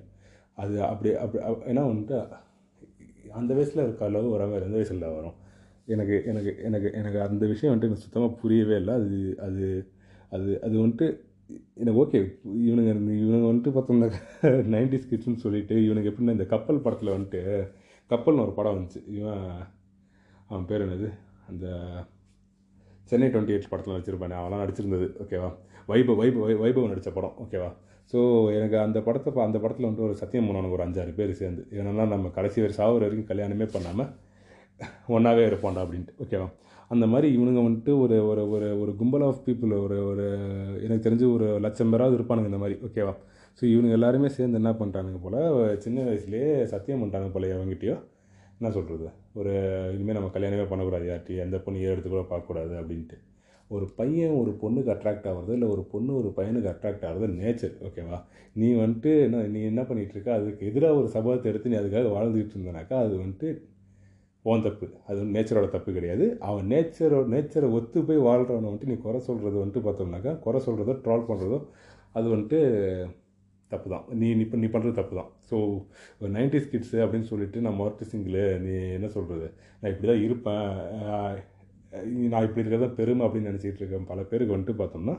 [0.63, 2.17] அது அப்படி அப்படி ஏன்னா வந்துட்டு
[3.31, 5.35] அந்த வயசில் இருக்க அளவு வர வேறு எந்த வயசில் வரும்?
[5.87, 8.93] எனக்கு எனக்கு எனக்கு எனக்கு அந்த விஷயம் வந்துட்டு எனக்கு சுத்தமாக புரியவே இல்லை.
[8.95, 9.65] அது அது
[10.31, 11.07] அது அது வந்துட்டு
[11.75, 12.19] எனக்கு ஓகே
[12.63, 14.07] இவனுங்க இவனுங்க வந்துட்டு பார்த்தோம்னா
[14.75, 17.41] நைன்டி கிட்ஸ்னு சொல்லிட்டு இவனுக்கு எப்படின்னா இந்த கப்பல் படத்தில் வந்துட்டு
[18.11, 19.01] கப்பல்னு ஒரு படம் வந்துச்சு.
[19.11, 19.43] இவன்
[20.49, 21.09] அவன் பேர் என்னது?
[21.49, 21.65] அந்த
[23.09, 24.35] சென்னை டுவெண்ட்டி எயிட் படத்தில் நடிச்சிருப்பானே.
[24.41, 25.49] அவன்லாம் நடிச்சிருந்தது ஓகேவா
[25.89, 27.69] வைபவ் வைபவ் வை- வைபவ் நடித்த படம் ஓகேவா
[28.13, 28.19] ஸோ
[28.57, 32.29] எனக்கு அந்த படத்தை அந்த படத்தில் வந்துட்டு ஒரு சத்தியம் பண்ணவனுக்கு ஒரு அஞ்சாறு பேர் சேர்ந்து ஏன்னா நம்ம
[32.29, 34.11] கடைசி வரை சாகுற வரைக்கும் கல்யாணமே பண்ணாமல்
[35.07, 36.47] ஒன்றாவே இருப்போம்டா அப்படின்ட்டு ஓகேவா
[36.87, 40.25] அந்த மாதிரி இவனுங்க வந்துட்டு ஒரு ஒரு ஒரு ஒரு கும்பல் ஆஃப் பீப்புள் ஒரு ஒரு
[40.81, 43.13] எனக்கு தெரிஞ்சு ஒரு லட்சம் பேராவது இருப்பானுங்க இந்த மாதிரி ஓகேவா
[43.61, 45.39] ஸோ இவனுங்க எல்லாருமே சேர்ந்து என்ன பண்ணுறானுங்க போல்
[45.77, 47.95] சின்ன வயசுலேயே சத்தியம் பண்ணிட்டாங்க போல அவங்ககிட்டயோ
[48.59, 49.53] என்ன சொல்கிறது ஒரு
[49.93, 53.17] இனிமேல் நம்ம கல்யாணமே பண்ணக்கூடாது யார்ட்டி எந்த பொண்ணு ஏன் எடுத்து கூட பார்க்கக்கூடாது அப்படின்ட்டு.
[53.69, 58.17] ஒரு பையன் ஒரு பொண்ணுக்கு அட்ராக்ட் ஆகிறது இல்லை ஒரு பொண்ணு ஒரு பையனுக்கு அட்ராக்ட் ஆகிறது நேச்சர் ஓகேவா
[58.55, 62.97] நீ வந்துட்டு என்ன நீ என்ன பண்ணிகிட்ருக்க அதுக்கு எதிராக ஒரு சபத்தை எடுத்து நீ அதுக்காக வாழ்ந்துக்கிட்டு இருந்தனாக்கா
[62.97, 63.49] அது வந்துட்டு
[64.51, 64.87] ஓன் தப்பு.
[65.09, 66.25] அது நேச்சரோட தப்பு கிடையாது.
[66.47, 71.29] அவன் நேச்சரோட நேச்சரை ஒத்து போய் வாழ்கிறவனை வந்துட்டு நீ குறை சொல்கிறது வந்துட்டு பார்த்தோம்னாக்கா குறை சொல்கிறதோ ட்ரால்
[71.29, 71.59] பண்ணுறதோ
[72.17, 72.59] அது வந்துட்டு
[73.71, 75.55] தப்பு தான் நீ நீ நீ பண்ணுறது தப்பு தான் ஸோ
[76.35, 79.47] நைன்டிஸ் கிட்ஸு அப்படின்னு சொல்லிட்டு நான் மொரட்டு சிங்கிள் நீ என்ன சொல்கிறது
[79.79, 80.67] நான் இப்படி தான் இருப்பேன்
[82.33, 84.07] நான் இப்படி இருக்கிறது பெருமை அப்படின்னு நினச்சிக்கிட்டு இருக்கேன்.
[84.11, 85.15] பல பேருக்கு வந்துட்டு பார்த்தோம்னா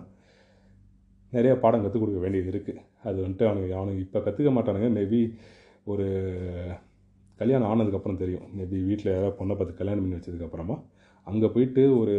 [1.32, 4.90] நிறைய பாடம் கற்றுக் கொடுக்க வேண்டியது இருக்குது அது வந்துட்டு அவனுக்கு அவனுக்கு இப்போ கற்றுக்க மாட்டானுங்க.
[4.98, 5.20] மேபி
[5.92, 6.06] ஒரு
[7.38, 8.46] கல்யாணம் ஆனதுக்கப்புறம் தெரியும்.
[8.58, 10.76] மேபி வீட்டில் யாராவது பொண்ணை பார்த்து கல்யாணம் பண்ணி வச்சதுக்கப்புறமா
[11.26, 12.14] அங்கே போயிட்டு ஒரு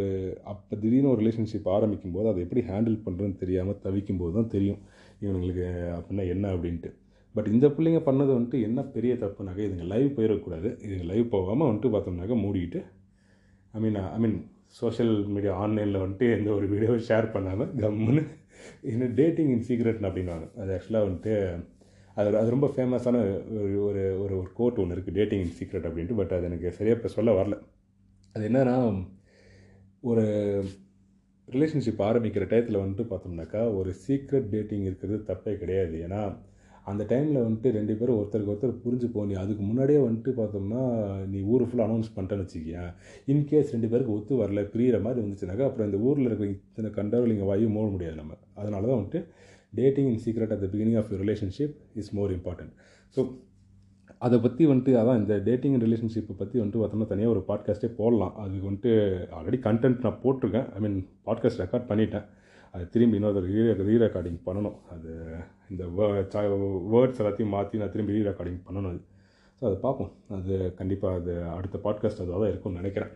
[0.51, 4.79] அப்போ திடீர்னு ஒரு ரிலேஷன்ஷிப் ஆரம்பிக்கும் போது அதை எப்படி ஹேண்டில் பண்ணுறதுன்னு தெரியாமல் தவிக்கும் போது தான் தெரியும்.
[5.21, 5.65] இவங்களுக்கு
[5.97, 6.89] அப்படின்னா என்ன அப்படின்ட்டு.
[7.35, 11.91] பட் இந்த பிள்ளைங்க பண்ணது வந்துட்டு என்ன பெரிய தப்புனாக்கா இதுங்க லைவ் போயிடக்கூடாது இதுங்க லைவ் போகாமல் வந்துட்டு
[11.95, 12.79] பார்த்தோம்னாக்கா மூடிட்டு
[13.73, 14.37] ஐ மீன் ஐ மீன்
[14.79, 18.23] சோஷியல் மீடியா ஆன்லைனில் வந்துட்டு எந்த ஒரு வீடியோவும் ஷேர் பண்ணாமல் கம்முன்னு
[18.91, 21.33] என்ன டேட்டிங் இன் சீக்ரெட் அப்படின்வாங்க அது ஆக்சுவலாக வந்துட்டு
[22.19, 23.17] அது அது ரொம்ப ஃபேமஸான
[23.63, 26.97] ஒரு ஒரு ஒரு ஒரு கோட் ஒன்று இருக்குது டேட்டிங் இன் சீக்ரெட் அப்படின்ட்டு பட் அது எனக்கு சரியாக
[26.97, 27.55] இப்போ சொல்ல வரல.
[28.35, 28.75] அது என்னன்னா
[30.11, 30.25] ஒரு
[31.47, 35.95] ரிலேஷன்ஷிப் ஆரம்பிக்கிற டயத்தில் வந்துட்டு பார்த்தோம்னாக்கா ஒரு சீக்ரெட் டேட்டிங் இருக்கிறது தப்பே கிடையாது.
[36.07, 36.21] ஏன்னா
[36.91, 40.83] அந்த டைமில் வந்துட்டு ரெண்டு பேரும் ஒருத்தருக்கு ஒருத்தர் புரிஞ்சு போ நீ அதுக்கு முன்னாடியே வந்துட்டு பார்த்தோம்னா
[41.31, 42.91] நீ ஊர் ஃபுல்லாக அனௌன்ஸ் பண்ணிட்டேன்னு வச்சுக்கியேன்.
[43.31, 47.75] இன்கேஸ் ரெண்டு பேருக்கு ஒத்து வரல பிரியிற மாதிரி இருந்துச்சுனாக்கா அப்புறம் இந்த ஊரில் இருக்கிற இத்தனை கண்டவலிங்க வாயும்
[47.77, 48.37] மூட முடியாது நம்ம.
[48.61, 49.21] அதனால தான் வந்துட்டு
[49.73, 52.73] dating in secret at the beginning of relationship is more important
[53.15, 53.21] so
[54.25, 58.33] அதை பற்றி வந்துட்டு அதான் இந்த டேட்டிங் ரிலேஷன்ஷிப்பை பற்றி வந்துட்டு பார்த்தோம்னா தனியாக ஒரு பாட்காஸ்ட்டே போடலாம்.
[58.43, 58.91] அதுக்கு வந்துட்டு
[59.37, 60.67] ஆல்ரெடி கண்டென்ட் நான் போட்டிருக்கேன்.
[60.75, 60.95] ஐ மீன்
[61.27, 62.25] பாட்காஸ்ட் ரெக்கார்ட் பண்ணிட்டேன்.
[62.73, 64.77] அது திரும்பி இன்னொரு ரீ ரீ ரெக்கார்டிங் பண்ணணும்.
[64.93, 65.11] அது
[65.71, 65.83] இந்த
[66.91, 69.01] வேர்ட்ஸ் எல்லாத்தையும் மாற்றி நான் திரும்பி ரீ ரெக்கார்டிங் பண்ணணும் அது.
[69.59, 70.11] ஸோ அதை பார்ப்போம்.
[70.37, 73.13] அது கண்டிப்பாக அது அடுத்த பாட்காஸ்ட் அதுவாக தான் இருக்கும்னு நினைக்கிறேன்.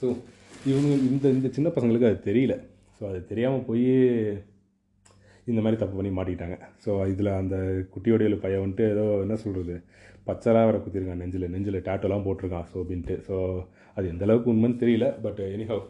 [0.00, 0.06] ஸோ
[0.70, 2.56] இவங்க இந்த இந்த சின்ன பசங்களுக்கு அது தெரியல.
[2.98, 3.88] ஸோ அது தெரியாமல் போய்
[5.50, 6.56] இந்த மாதிரி தப்பு பண்ணி மாட்டிக்கிட்டாங்க.
[6.84, 7.56] ஸோ இதில் அந்த
[7.94, 9.76] குட்டியோடைய பையன் வந்துட்டு ஏதோ என்ன சொல்கிறது
[10.28, 11.52] பச்சராக வர குத்திருக்கான் நெஞ்சில்.
[11.54, 13.36] நெஞ்சில் டேட்டோலாம் போட்டிருக்கான் ஸோ அப்படின்ட்டு ஸோ
[13.96, 15.84] அது எந்த அளவுக்கு உண்மைன்னு தெரியல பட் எனிஹவ்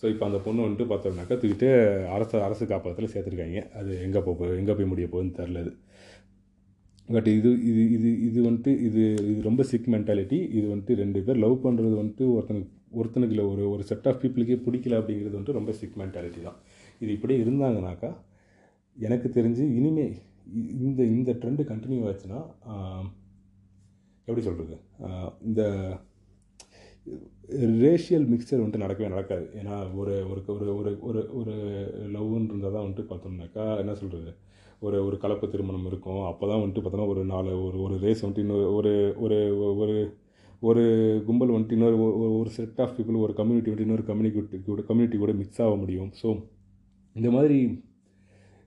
[0.00, 1.68] ஸோ இப்போ அந்த பொண்ணு வந்துட்டு பார்த்தோம்னாக்கா தூக்கிட்டு
[2.14, 3.60] அரசு அரசு காப்பகத்தில் சேர்த்துருக்காங்க.
[3.80, 5.72] அது எங்கே போக எங்கே போய் முடிய போகுதுன்னு தெரில அது.
[7.14, 11.42] பட் இது இது இது இது வந்துட்டு இது இது ரொம்ப சிக் மென்டாலிட்டி இது வந்துட்டு ரெண்டு பேர்
[11.44, 12.70] லவ் பண்ணுறது வந்துட்டு ஒருத்தனுக்கு
[13.00, 16.58] ஒருத்தனுக்கு இல்லை ஒரு ஒரு செட் ஆஃப் பீப்புளுக்கே பிடிக்கல அப்படிங்கிறது வந்துட்டு ரொம்ப சிக் மென்டாலிட்டி தான்.
[17.04, 18.10] இது இப்படியே இருந்தாங்கனாக்கா
[18.96, 20.06] எனக்கு தெரிஞ்சு இனிமே
[20.58, 22.40] இ- இந்த இந்த ட்ரெண்டு கண்டினியூ ஆச்சுன்னா
[24.28, 24.76] எப்படி சொல்கிறது
[25.44, 25.62] இந்த
[27.80, 29.46] ரேஷியல் மிக்சர் வந்துட்டு நடக்கவே நடக்காது.
[29.60, 31.54] ஏன்னா ஒரு ஒரு ஒரு ஒரு ஒரு ஒரு
[32.14, 34.30] லவ்னு இருந்தால் தான் வந்துட்டு பார்த்தோம்னாக்கா என்ன சொல்கிறது
[34.82, 36.22] ஒரு ஒரு கலப்பு திருமணம் இருக்கும்.
[36.30, 38.92] அப்போ தான் வந்துட்டு பார்த்தோன்னா ஒரு நாலு ஒரு ஒரு ரேஸ் வந்துட்டு இன்னொரு ஒரு
[39.24, 39.38] ஒரு
[39.82, 39.96] ஒரு
[40.62, 40.82] ஒரு
[41.26, 41.96] கும்பல் வந்துட்டு இன்னொரு
[42.38, 46.10] ஒரு செட் ஆஃப் பீப்புள் ஒரு கம்யூனிட்டி வந்துட்டு இன்னொரு கம்யூனிட்டி கூட கம்யூனிட்டி கூட மிக்ஸ் ஆக முடியும்.
[46.20, 46.28] ஸோ
[47.16, 47.58] இந்த மாதிரி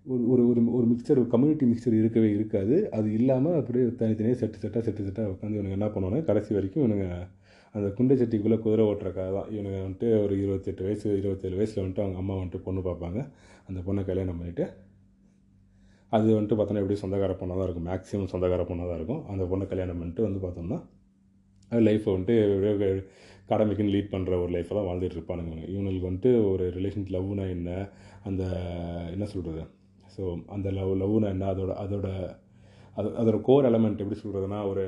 [0.05, 2.75] ஒரு ஒரு ஒரு ஒரு மிக்சர் கம்யூனிட்டி மிக்சர் இருக்கவே இருக்காது.
[2.97, 7.07] அது இல்லாமல் அப்படியே தனித்தனியாக செட்டு செட்டாக செட்டு செட்டாக உட்காந்து இவனுங்க என்ன பண்ணுவாங்க கடைசி வரைக்கும் இவனுங்க
[7.75, 9.49] அந்த குண்டை சட்டிக்குள்ளே குதிரை ஓட்டுறக்காக தான்.
[9.55, 13.19] இவனுங்க வந்துட்டு ஒரு இருபத்தெட்டு வயசு இருபத்தேழு வயசில் வந்துட்டு அவங்க அம்மா வந்துட்டு பொண்ணு பார்ப்பாங்க.
[13.69, 14.65] அந்த பொண்ணை கல்யாணம் பண்ணிவிட்டு
[16.11, 17.87] அது வந்துட்டு பார்த்தோன்னா எப்படி சொந்தக்கார பொண்ணாக தான் இருக்கும்.
[17.91, 19.23] மேக்ஸிமம் சொந்தக்கார பொண்ணாக தான் இருக்கும்.
[19.33, 20.79] அந்த பொண்ணை கல்யாணம் பண்ணிட்டு வந்து பார்த்தோம்னா
[21.71, 22.35] அது லைஃப்பை வந்துட்டு
[23.49, 27.71] கடமைக்குன்னு லீட் பண்ணுற ஒரு லைஃப்பை தான் வாழ்ந்துட்டு இருப்பானுங்க இவங்களுக்கு வந்துட்டு ஒரு ரிலேஷன் லவ்னா என்ன?
[28.29, 28.43] அந்த
[29.15, 29.63] என்ன சொல்கிறது
[30.15, 30.23] ஸோ
[30.55, 31.47] அந்த லவ் லவ்னா என்ன?
[31.53, 32.07] அதோட அதோட
[32.99, 34.83] அது அதோட கோர் எலமெண்ட் எப்படி சொல்கிறதுனா ஒரு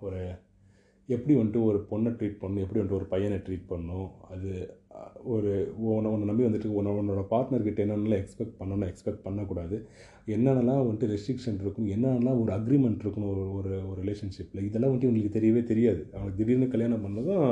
[0.00, 0.20] ஒரு
[1.08, 4.50] எப்படி வந்துட்டு ஒரு பொண்ணை ட்ரீட் பண்ணணும் எப்படி வந்துட்டு ஒரு பையனை ட்ரீட் பண்ணணும் அது
[5.32, 5.50] ஒரு
[5.88, 9.76] உன்னை உன்னை நம்பி வந்துட்டு உன்னை உன்னோட பார்ட்னர்கிட்ட என்னென்னலாம் எக்ஸ்பெக்ட் பண்ணணும் எக்ஸ்பெக்ட் பண்ணக்கூடாது.
[10.34, 15.36] என்னென்னலாம் வந்துட்டு ரெஸ்ட்ரிக்ஷன் இருக்கும் என்னென்னலாம் ஒரு அக்ரிமெண்ட் இருக்கணும் ஒரு ஒரு ஒரு ரிலேஷன்ஷிப்பில் இதெல்லாம் வந்துட்டு உங்களுக்கு
[15.38, 16.02] தெரியவே தெரியாது.
[16.16, 17.46] அவனுக்கு திடீர்னு கல்யாணம் பண்ணதும்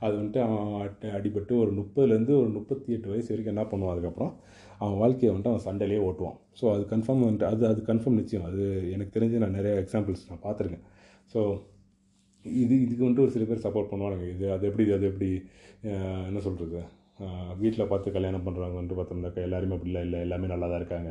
[0.00, 4.32] அது வந்துட்டு அவன் அடி- அடிபட்டு ஒரு முப்பதுலேருந்து ஒரு முப்பத்தி எட்டு வயசு வரைக்கும் என்ன பண்ணுவான் அதுக்கப்புறம்?
[4.78, 6.36] அவன் வாழ்க்கையை வந்துட்டு அவன் சண்டையிலே ஓட்டுவான்.
[6.60, 8.46] ஸோ அது கன்ஃபார்ம் வந்துட்டு அது அது கன்ஃபார்ம் நிச்சயம்.
[8.50, 10.84] அது எனக்கு தெரிஞ்சு நான் நிறைய எக்ஸாம்பிள்ஸ் நான் பார்த்துருக்கேன்.
[11.34, 11.40] ஸோ
[12.44, 14.26] இது இதுக்கு வந்துட்டு ஒரு சில பேர் சப்போர்ட் பண்ணுவானுங்க.
[14.34, 15.30] இது அது எப்படி அது எப்படி
[16.30, 16.80] என்ன சொல்கிறது
[17.58, 21.10] வீட்டில் பார்த்து கல்யாணம் பண்ணுறவங்க வந்துட்டு பார்த்தோம்னாக்கா எல்லாருமே அப்படிலாம் இல்லை எல்லாமே நல்லா தான் இருக்காங்க.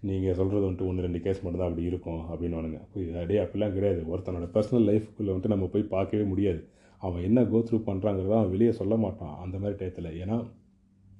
[0.00, 2.20] நீங்கள் சொல்கிறது வந்துட்டு ஒன்று ரெண்டு கேஸ் மட்டும் தான் அப்படி இருக்கும்.
[2.32, 2.80] அப்படின்னுவானுங்க.
[2.94, 4.02] புரியுது அப்படியே அப்படிலாம் கிடையாது.
[4.14, 6.60] ஒருத்தனோட பர்சனல் லைஃப்குள்ளே வந்துட்டு நம்ம போய் பார்க்கவே முடியாது.
[7.02, 10.10] அவன் என்ன கோத்ரூ பண்ணுறாங்கிறத அவன் வெளியே சொல்ல மாட்டான் அந்த மாதிரி டயத்தில்.
[10.22, 10.36] ஏன்னா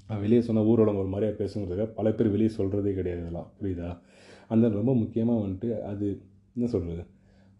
[0.08, 3.48] அவன் வெளியே சொன்னால் ஊரோட ஒரு மாதிரியாக பேசுங்கிறதுக்காக பல பேர் வெளியே சொல்கிறதே கிடையாது இதெல்லாம்.
[3.58, 3.90] புரியுதா?
[4.48, 6.06] அந்த ரொம்ப முக்கியமாக வந்துட்டு அது
[6.56, 7.04] என்ன சொல்கிறது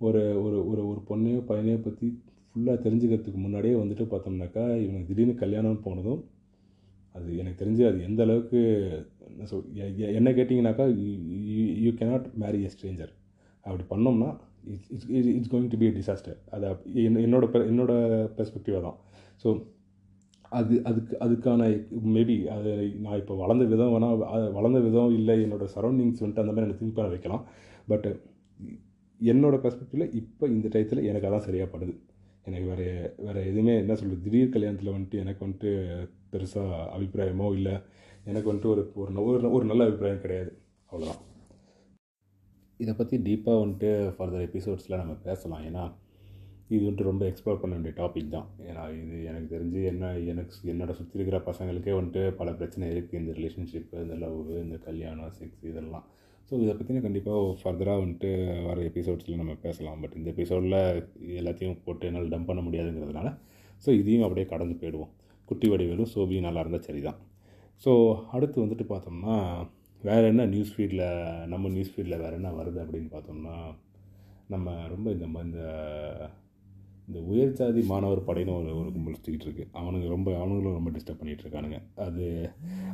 [0.01, 2.09] ஒரு ஒரு ஒரு ஒரு பொண்ணையோ பையனையோ பற்றி
[2.51, 6.21] ஃபுல்லாக தெரிஞ்சுக்கிறதுக்கு முன்னாடியே வந்துட்டு பார்த்தோம்னாக்கா இவனுக்கு திடீர்னு கல்யாணம் போனதும்
[7.15, 8.61] அது எனக்கு தெரிஞ்சு அது எந்த அளவுக்கு
[9.29, 9.65] என்ன சொல்
[10.19, 10.85] என்ன கேட்டிங்கனாக்கா
[11.85, 13.13] you cannot marry a stranger
[13.67, 14.29] அப்படி பண்ணோம்னா
[14.67, 16.67] it's it's going to be disaster அது
[17.03, 17.93] என்ன- என்னோட என்னோட
[18.37, 18.99] பெர்ஸ்பெக்டிவாக தான்.
[19.45, 19.49] ஸோ
[20.51, 21.63] அது அதுக்கு அதுக்கான
[22.15, 24.21] மேபி அது நான் இப்போ வளர்ந்த விதம் வேணால்
[24.53, 27.45] வளர்ந்த விதம் இல்லை என்னோடய சரௌண்டிங்ஸ் வந்துட்டு அந்த மாதிரி எனக்கு திங்க் பண்ண வைக்கலாம்.
[27.89, 28.07] பட்
[29.21, 31.95] என்னோட பெர்ஸ்பெக்டிவில் இப்போ இந்த டயத்தில் எனக்கு அதான் சரியாக படுது.
[32.45, 32.87] எனக்கு வேறு
[33.19, 35.71] வேறு எதுவுமே என்ன சொல்கிறது திடீர் கல்யாணத்தில் வந்துட்டு எனக்கு வந்துட்டு
[36.33, 37.75] பெருசாக அபிப்பிராயமோ இல்லை
[38.25, 40.51] எனக்கு வந்துட்டு ஒரு ஒரு ஒரு ஒரு நல்ல அபிப்பிராயம் கிடையாது.
[40.93, 41.23] அவ்வளோதான்
[42.81, 45.63] இதை பற்றி டீப்பாக வந்துட்டு ஃபர்தர் எபிசோட்ஸில் நம்ம பேசலாம்.
[45.69, 45.85] ஏன்னா
[46.75, 48.47] இது வந்துட்டு ரொம்ப எக்ஸ்ப்ளோர் பண்ண வேண்டிய டாபிக் தான்.
[48.69, 53.33] ஏன்னா இது எனக்கு தெரிஞ்சு என்ன எனக்கு என்னோட சுற்றி இருக்கிற பசங்களுக்கே வந்துட்டு பல பிரச்சனை இருக்குது இந்த
[53.39, 56.07] ரிலேஷன்ஷிப்பு இந்த லவ் இந்த கல்யாணம் செக்ஸ் இதெல்லாம்.
[56.49, 58.31] ஸோ இதை பற்றின கண்டிப்பாக ஃபர்தராக வந்துட்டு
[58.69, 60.01] வர எபிசோட்ஸில் நம்ம பேசலாம்.
[60.03, 60.79] பட் இந்த எபிசோடில்
[61.41, 63.31] எல்லாத்தையும் போட்டு என்னால் டம்ப் பண்ண முடியாதுங்கிறதுனால
[63.85, 65.13] ஸோ இதையும் அப்படியே கடந்து போயிடுவோம்.
[65.49, 67.19] குட்டி வடிவேலும் சோபியும் நல்லா இருந்தால் சரி தான்
[67.83, 67.93] ஸோ
[68.37, 69.35] அடுத்து வந்துட்டு பார்த்தோம்னா
[70.03, 71.05] வேறு என்ன நியூஸ் ஃபீடில்
[71.47, 73.55] நம்ம நியூஸ் ஃபீடில் வேறு என்ன வருது அப்படின்னு பார்த்தோம்னா
[74.49, 75.61] நம்ம ரொம்ப இந்த ம- இந்த
[77.09, 81.21] இந்த உயர் ஜாதி மாணவர் படைன்னு ஒரு ஒரு கும்பல் சுற்றிக்கிட்டு இருக்குது அவனுங்க ரொம்ப அவனுங்களும் ரொம்ப டிஸ்டர்ப்
[81.21, 81.79] பண்ணிகிட்டு இருக்கானுங்க.
[81.97, 82.25] அது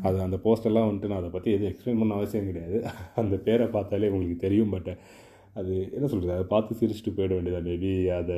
[0.03, 2.79] அது அந்த போஸ்டெல்லாம் வந்துட்டு நான் அதை பற்றி எதுவும் எக்ஸ்பிளைன் பண்ண அவசியம் கிடையாது.
[3.15, 4.91] அந்த பேரை பார்த்தாலே உங்களுக்கு தெரியும் பட்
[5.55, 8.37] அது என்ன சொல்கிறது அதை பார்த்து சிரிச்சுட்டு போயிட வேண்டியதா மேபி அதை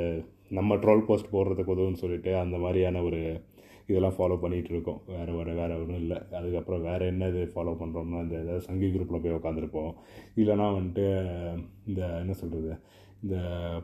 [0.50, 3.20] நம்ம ட்ரோல் போஸ்ட் போடுறதுக்கு உதவுன்னு சொல்லிட்டு அந்த மாதிரியான ஒரு
[3.88, 6.18] இதெல்லாம் ஃபாலோ பண்ணிகிட்டு இருக்கோம் வேறு வேறு வேறு ஒன்றும் இல்லை.
[6.38, 9.92] அதுக்கப்புறம் வேறு என்ன இது ஃபாலோ பண்ணுறோம்னா இந்த ஏதாவது சங்கி குரூப்பில் போய் உட்காந்துருப்போம்
[10.42, 11.06] இல்லைனா வந்துட்டு
[11.90, 12.72] இந்த என்ன சொல்கிறது
[13.24, 13.36] இந்த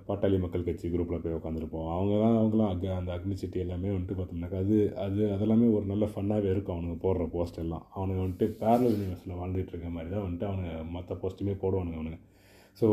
[0.06, 4.16] பாட்டாளி மக்கள் கட்சி குரூப்பில் போய் உட்காந்துருப்போம் அவங்க தான் அவங்களாம் அங்கே அந்த அக்னி சிட்டி எல்லாமே வந்துட்டு
[4.18, 7.84] பார்த்தோம்னாக்கா அது அது அதெல்லாமே ஒரு நல்ல ஃபன்னாகவே இருக்கும் அவனுங்க போடுற போஸ்ட் எல்லாம்.
[7.96, 12.20] அவனுங்க வந்துட்டு பேரல் யூனிவர்ஸில் வாழ்ந்துட்டு இருக்க மாதிரி தான் வந்துட்டு அவனுங்க மற்ற போஸ்ட்டுமே போடுவானுங்க அவனுங்க.
[12.80, 12.88] ஸோ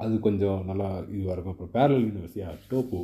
[0.00, 1.54] அது கொஞ்சம் நல்லா இதுவாக இருக்கும்.
[1.54, 3.00] அப்புறம் parallel universe yeah dope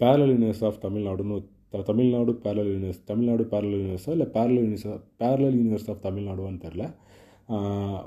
[0.00, 1.36] parallel universe of தமிழ்நாடுன்னு
[1.82, 6.84] Tamil Nadu parallel universe Tamil Nadu parallel யூனிவர்ஸா இல்லை parallel universe parallel universe of தமிழ்நாடுவான்னு தெரில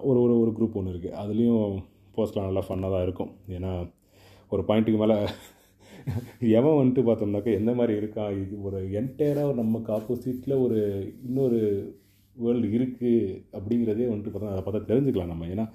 [0.09, 1.75] ஒரு ஒரு ஒரு குரூப் ஒன்று இருக்குது அதுலேயும்
[2.15, 3.31] போஸ்ட்லாம் நல்லா ஃபன்னாக தான் இருக்கும்.
[3.57, 3.71] ஏன்னா
[4.49, 5.17] ஒரு பாயிண்ட்டுக்கு மேலே
[6.57, 8.31] எவன் வந்துட்டு பார்த்தோம்னாக்கா எந்த மாதிரி இருக்கான்?
[8.41, 10.77] இது ஒரு என்டையராக நமக்கு ஆப்போசிட்டில் ஒரு
[11.27, 11.59] இன்னொரு
[12.35, 15.47] வேர்ல்டு இருக்குது அப்படிங்கிறதே வந்துட்டு பார்த்தா அதை பார்த்தா தெரிஞ்சுக்கலாம் நம்ம.
[15.53, 15.65] ஏன்னா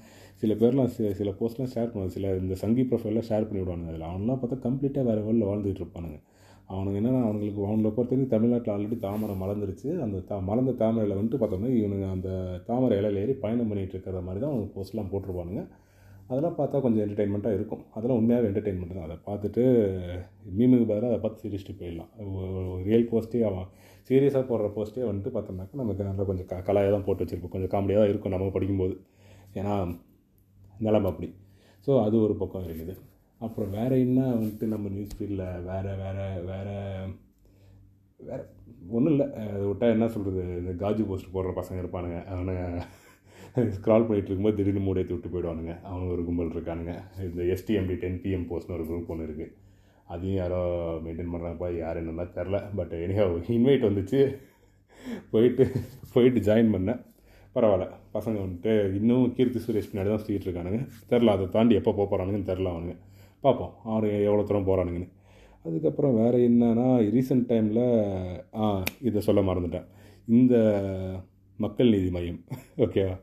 [0.40, 2.14] சில பேர்லாம் சில சில போஸ்ட்லாம் ஷேர் பண்ணுவாங்க.
[2.16, 6.18] சில இந்த சங்கி ப்ரொஃபைல்லாம் ஷேர் பண்ணி விடுவானுங்க அதில் அவன்லாம் பார்த்தா கம்ப்ளீட்டாக வேறு வேர்ல்டில் வாழ்ந்துகிட்டு இருப்பானுங்க.
[6.74, 9.88] அவனுங்க என்னன்னா அவனுங்களுக்கு அவங்கள பொறுத்தவரைக்கும் தமிழ்நாட்டில் ஆல்ரெடி தாமரை மலர்ந்துருச்சு.
[10.04, 12.28] அந்த தா மலர்ந்த தாமரையில் வந்துட்டு பார்த்தோம்னா இவனுங்க அந்த
[12.68, 15.62] தாமரை இலையில ஏறி பயணம் பண்ணிகிட்டு இருக்கிற மாதிரி தான் அவங்க போஸ்ட்லாம் போட்டிருப்பானுங்க.
[16.30, 17.82] அதெல்லாம் பார்த்தா கொஞ்சம் என்டர்டெயின்மெண்ட்டாக இருக்கும்.
[17.96, 19.06] அதெல்லாம் உண்மையாகவே என்டர்டெயின்மெண்ட் தான்.
[19.08, 19.62] அதை பார்த்துட்டு
[20.58, 22.10] மீமுக்கு பதிலாக அதை பார்த்து சிரிச்சுட்டு போயிடலாம்.
[22.88, 23.68] ரியல் போஸ்ட்டே அவன்
[24.08, 27.54] சீரியஸாக போடுற போஸ்ட்டே வந்துட்டு பார்த்தோம்னாக்கா நமக்கு நல்லா கொஞ்சம் க கலாயாக தான் போட்டு வச்சுருப்போம்.
[27.54, 28.94] கொஞ்சம் காமெடியாக தான் இருக்கும் நம்ம படிக்கும்போது.
[29.60, 29.74] ஏன்னா
[30.86, 31.28] நிலமை அப்படி.
[31.86, 32.94] ஸோ அது ஒரு பக்கம் இருக்குது.
[33.46, 36.76] அப்புறம் வேறு என்ன வந்துட்டு நம்ம நியூஸ் ஃபீல்டில் வேறு வேறு வேறு
[38.28, 38.44] வேறு
[38.96, 39.26] ஒன்றும் இல்லை.
[39.40, 42.18] அதை விட்டால் என்ன சொல்கிறது இந்த காஜு போஸ்ட் போடுற பசங்க இருப்பானுங்க.
[42.34, 42.62] அவனுங்க
[43.76, 45.74] ஸ்க்ரால் பண்ணிகிட்டு இருக்கும்போது திடீர்னு மூடி விட்டு போயிடுவானுங்க.
[45.88, 46.94] அவங்க ஒரு கும்பல் இருக்கானுங்க.
[47.28, 49.54] இந்த எஸ்டிஎம்டி டென் பிஎம் போஸ்ட்னு ஒரு குரூப் ஒன்று இருக்குது
[50.12, 50.60] அதையும் யாரோ
[51.04, 53.24] மெயின்டைன் பண்ணுறாங்கப்பா யார் என்னன்னா தெரில பட் எனிஹா
[53.56, 54.20] இன்வைட் வந்துச்சு.
[55.32, 55.64] போயிட்டு
[56.14, 57.00] போயிட்டு ஜாயின் பண்ணேன்.
[57.54, 57.86] பரவாயில்ல.
[58.16, 60.80] பசங்க வந்துட்டு இன்னும் கீர்த்தி சுரேஷ் பின்னாடி தான் சுற்றிட்டு இருக்கானுங்க.
[61.10, 62.96] தெரில அதை தாண்டி எப்போ போக போகிறானுங்கன்னு தெரில அவனுங்க.
[63.44, 65.10] பார்ப்போம் அவர் எவ்வளோ தூரம் போகிறானுங்கன்னு
[65.66, 66.86] அதுக்கப்புறம் வேறு என்னன்னா
[67.16, 67.84] ரீசெண்ட் டைமில்
[68.62, 68.68] ஆ
[69.08, 69.86] இதை சொல்ல மறந்துட்டேன்.
[70.38, 70.54] இந்த
[71.58, 72.40] மக்கள் நீதி மையம்
[72.84, 73.14] ஓகேவா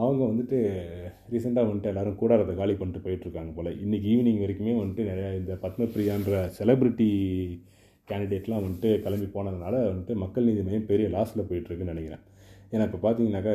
[0.00, 0.58] அவங்க வந்துட்டு
[1.32, 3.70] ரீசெண்டாக வந்துட்டு எல்லோரும் கூடாரத்தை காலி பண்ணிட்டு போயிட்டுருக்காங்க போல்.
[3.84, 7.08] இன்றைக்கி ஈவினிங் வரைக்குமே வந்துட்டு நிறையா இந்த பத்மபிரியான்ற செலிப்ரிட்டி
[8.08, 12.24] கேண்டிடேட்லாம் வந்துட்டு கிளம்பி போனதுனால வந்துட்டு மக்கள் நீதி மையம் பெரிய லாஸில் போயிட்டுருக்குன்னு நினைக்கிறேன்.
[12.72, 13.54] ஏன்னா இப்போ பார்த்தீங்கன்னாக்கா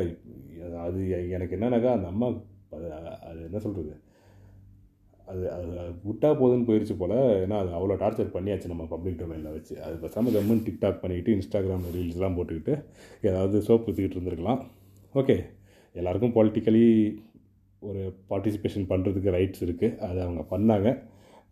[0.86, 0.99] அது
[1.36, 2.30] எனக்கு என்னன்னாக்கா அந்த அம்மா
[3.30, 3.93] அது என்ன சொல்கிறது
[5.32, 7.16] அது அது அது விட்டா போதுன்னு போயிடுச்சு போல்.
[7.44, 9.74] ஏன்னா அது அவ்வளோ டார்ச்சர் பண்ணியாச்சு நம்ம பப்ளிக் டொமைனில் வச்சு.
[9.86, 12.76] அது பேசாமல் கம்மன் டிக்டாக் பண்ணிக்கிட்டு இன்ஸ்டாகிராமில் ரீல்ஸ்லாம் போட்டுக்கிட்டு
[13.30, 14.62] ஏதாவது சோப் ஊற்றிக்கிட்டு இருந்திருக்கலாம்.
[15.22, 15.38] ஓகே
[15.96, 16.86] எல்லாருக்கும் பொலிட்டிக்கலி
[17.82, 18.02] ஒரு
[18.32, 20.90] பார்ட்டிசிபேஷன் பண்ணுறதுக்கு ரைட்ஸ் இருக்குது அதை அவங்க பண்ணாங்க.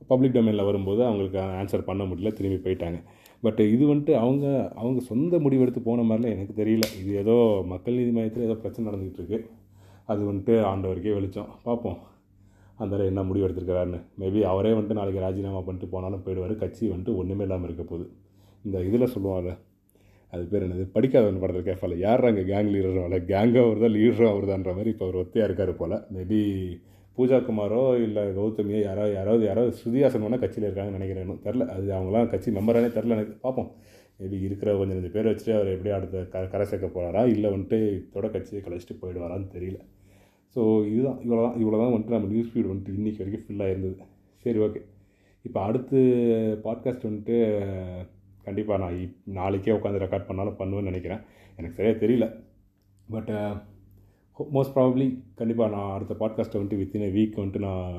[0.10, 2.98] பப்ளிக் டொமைனில் வரும்போது அவங்களுக்கு ஆன்சர் பண்ண முடியல திரும்பி போயிட்டாங்க.
[3.46, 4.46] பட் இது வந்துட்டு அவங்க
[4.82, 6.86] அவங்க சொந்த முடிவெடுத்து போன மாதிரிலாம் எனக்கு தெரியல.
[7.02, 7.36] இது ஏதோ
[7.74, 9.40] மக்கள் நீதி மையத்தில் ஏதோ பிரச்சனை நடந்துக்கிட்டு
[10.12, 11.50] அது வந்துட்டு ஆண்டவருக்கே வெளிச்சம்.
[11.64, 11.98] பார்ப்போம்.
[12.84, 14.00] அந்த என்ன முடிவு எடுத்திருக்கிறாருன்னு.
[14.22, 16.54] மேபி அவரே வந்துட்டு நாளைக்கு ராஜினாமா பண்ணிட்டு போனாலும் போயிடுவார்.
[16.64, 18.06] கட்சி வந்துட்டு ஒன்றுமே இல்லாமல் இருக்க போகுது.
[18.66, 19.52] இந்த இதில் சொல்லுவாங்க.
[20.34, 20.86] அது பேர் என்னது?
[20.96, 24.92] படிக்காதவன் படத்தில் கேட்பால யார் அங்கே கேங் லீடரும் இல்லை கேங்கும் அவர் தான் லீடரும் அவர் தான்ற மாதிரி
[24.94, 25.96] இப்போ அவர் ஒத்தையாக இருக்கார் போல்.
[26.16, 26.40] மேபி
[27.18, 32.30] பூஜா குமாரோ இல்லை கௌதமியோ யாரோ யாராவது யாராவது சுதியாசன் வேணால் கட்சியில் இருக்காங்கன்னு நினைக்கிறேன் தெரில அது அவங்களாம்
[32.34, 33.36] கட்சி மெம்பரானே தெரில எனக்கு.
[33.46, 33.70] பார்ப்போம்.
[34.20, 37.80] மேபி இருக்கிற கொஞ்சம் ரெண்டு பேர் வச்சுட்டு அவர் எப்படி அடுத்த க கரை சேர்க்க போகிறாரா இல்லை வந்துட்டு
[37.98, 39.80] இதோட கட்சியை கழிச்சிட்டு போயிடுவாரான்னு தெரியல.
[40.56, 43.95] ஸோ இதுதான் இவ்வளோ தான் இவ்வளோ தான் வந்துட்டு நம்ம நியூஸ் ஃபீட் வந்துட்டு இன்றைக்கி வரைக்கும் ஃபில்லாக இருந்தது
[44.45, 44.82] சரி ஓகே
[45.45, 46.00] இப்போ அடுத்து
[46.64, 47.36] பாட்காஸ்ட் வந்துட்டு
[48.43, 51.22] கண்டிப்பாக நான் இப் நாளைக்கே உட்காந்து ரெக்கார்ட் பண்ணாலும் பண்ணுவேன்னு நினைக்கிறேன்.
[51.58, 52.26] எனக்கு சரியாக தெரியல.
[53.08, 53.32] பட்
[54.56, 57.93] மோஸ்ட் ப்ராபப்ளி கண்டிப்பாக நான் அடுத்த பாட்காஸ்ட்டை வந்துட்டு வித்தின் வீக் வந்துட்டு நான்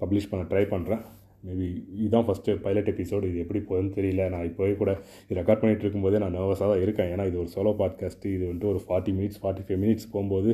[0.00, 1.02] பப்ளிஷ் பண்ண ட்ரை பண்ணுறேன்
[1.46, 1.68] மேபி
[2.00, 4.28] இதுதான் ஃபஸ்ட்டு பைலட் எபிசோடு இது எப்படி போகுதுன்னு தெரியல.
[4.28, 4.90] நான் இப்போவே கூட
[5.24, 7.10] இது ரெக்கார்ட் பண்ணிகிட்டு இருக்கும்போதே நான் நர்வஸாக தான் இருக்கேன்.
[7.14, 10.52] ஏன்னா இது ஒரு சோலோ பாட்காஸ்ட்டு இது வந்துட்டு ஒரு forty minutes forty five minutes போகும்போது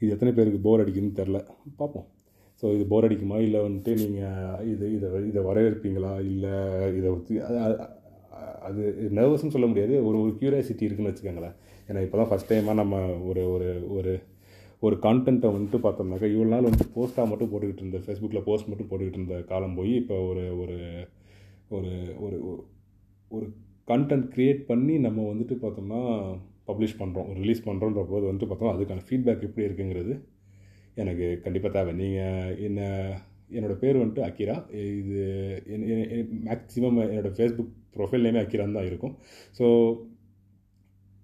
[0.00, 1.38] இது எத்தனை பேருக்கு போர் அடிக்குதுன்னு தெரில.
[1.80, 2.06] பார்ப்போம்.
[2.62, 3.36] ஸோ இது போர் அடிக்குமா?
[3.46, 6.54] இல்லை வந்துட்டு நீங்கள் இது இதை இதை வரவேற்பீங்களா இல்லை
[6.98, 7.10] இதை
[8.68, 8.82] அது
[9.18, 9.94] நர்வஸ்ன்னு சொல்ல முடியாது.
[10.08, 11.56] ஒரு ஒரு க்யூரியாசிட்டி இருக்குன்னு வச்சுக்கோங்களேன்.
[11.88, 12.96] ஏன்னா இப்போ தான் ஃபஸ்ட் டைமாக நம்ம
[13.30, 14.12] ஒரு ஒரு ஒரு
[14.86, 19.20] ஒரு கான்டென்ட்டை வந்துட்டு பார்த்தோம்னாக்கா இவ்வளோ நாள் வந்துட்டு போஸ்ட்டாக மட்டும் போட்டுக்கிட்டு இருந்த ஃபேஸ்புக்கில் போஸ்ட் மட்டும் போட்டுக்கிட்டு
[19.20, 20.76] இருந்த காலம் போய் இப்போ ஒரு ஒரு
[21.76, 21.90] ஒரு
[22.26, 22.36] ஒரு
[23.30, 23.46] ஒரு
[23.88, 26.02] கண்டென்ட் க்ரியேட் பண்ணி நம்ம வந்துட்டு பார்த்தோம்னா
[26.68, 30.14] பப்ளிஷ் பண்ணுறோம் ரிலீஸ் பண்ணுறோன்ற போது வந்துட்டு பார்த்தோம் அதுக்கான ஃபீட்பேக் எப்படி இருக்குங்கிறது
[31.02, 31.92] எனக்கு கண்டிப்பாக தேவை.
[32.02, 32.80] நீங்கள் என்ன
[33.56, 34.56] என்னோடய பேர் வந்துட்டு அக்கிரா.
[35.00, 35.18] இது
[36.48, 39.14] மேக்ஸிமம் என்னோடய ஃபேஸ்புக் ப்ரொஃபைல் நேமே அக்கிரான்னு தான் இருக்கும்.
[39.58, 39.66] ஸோ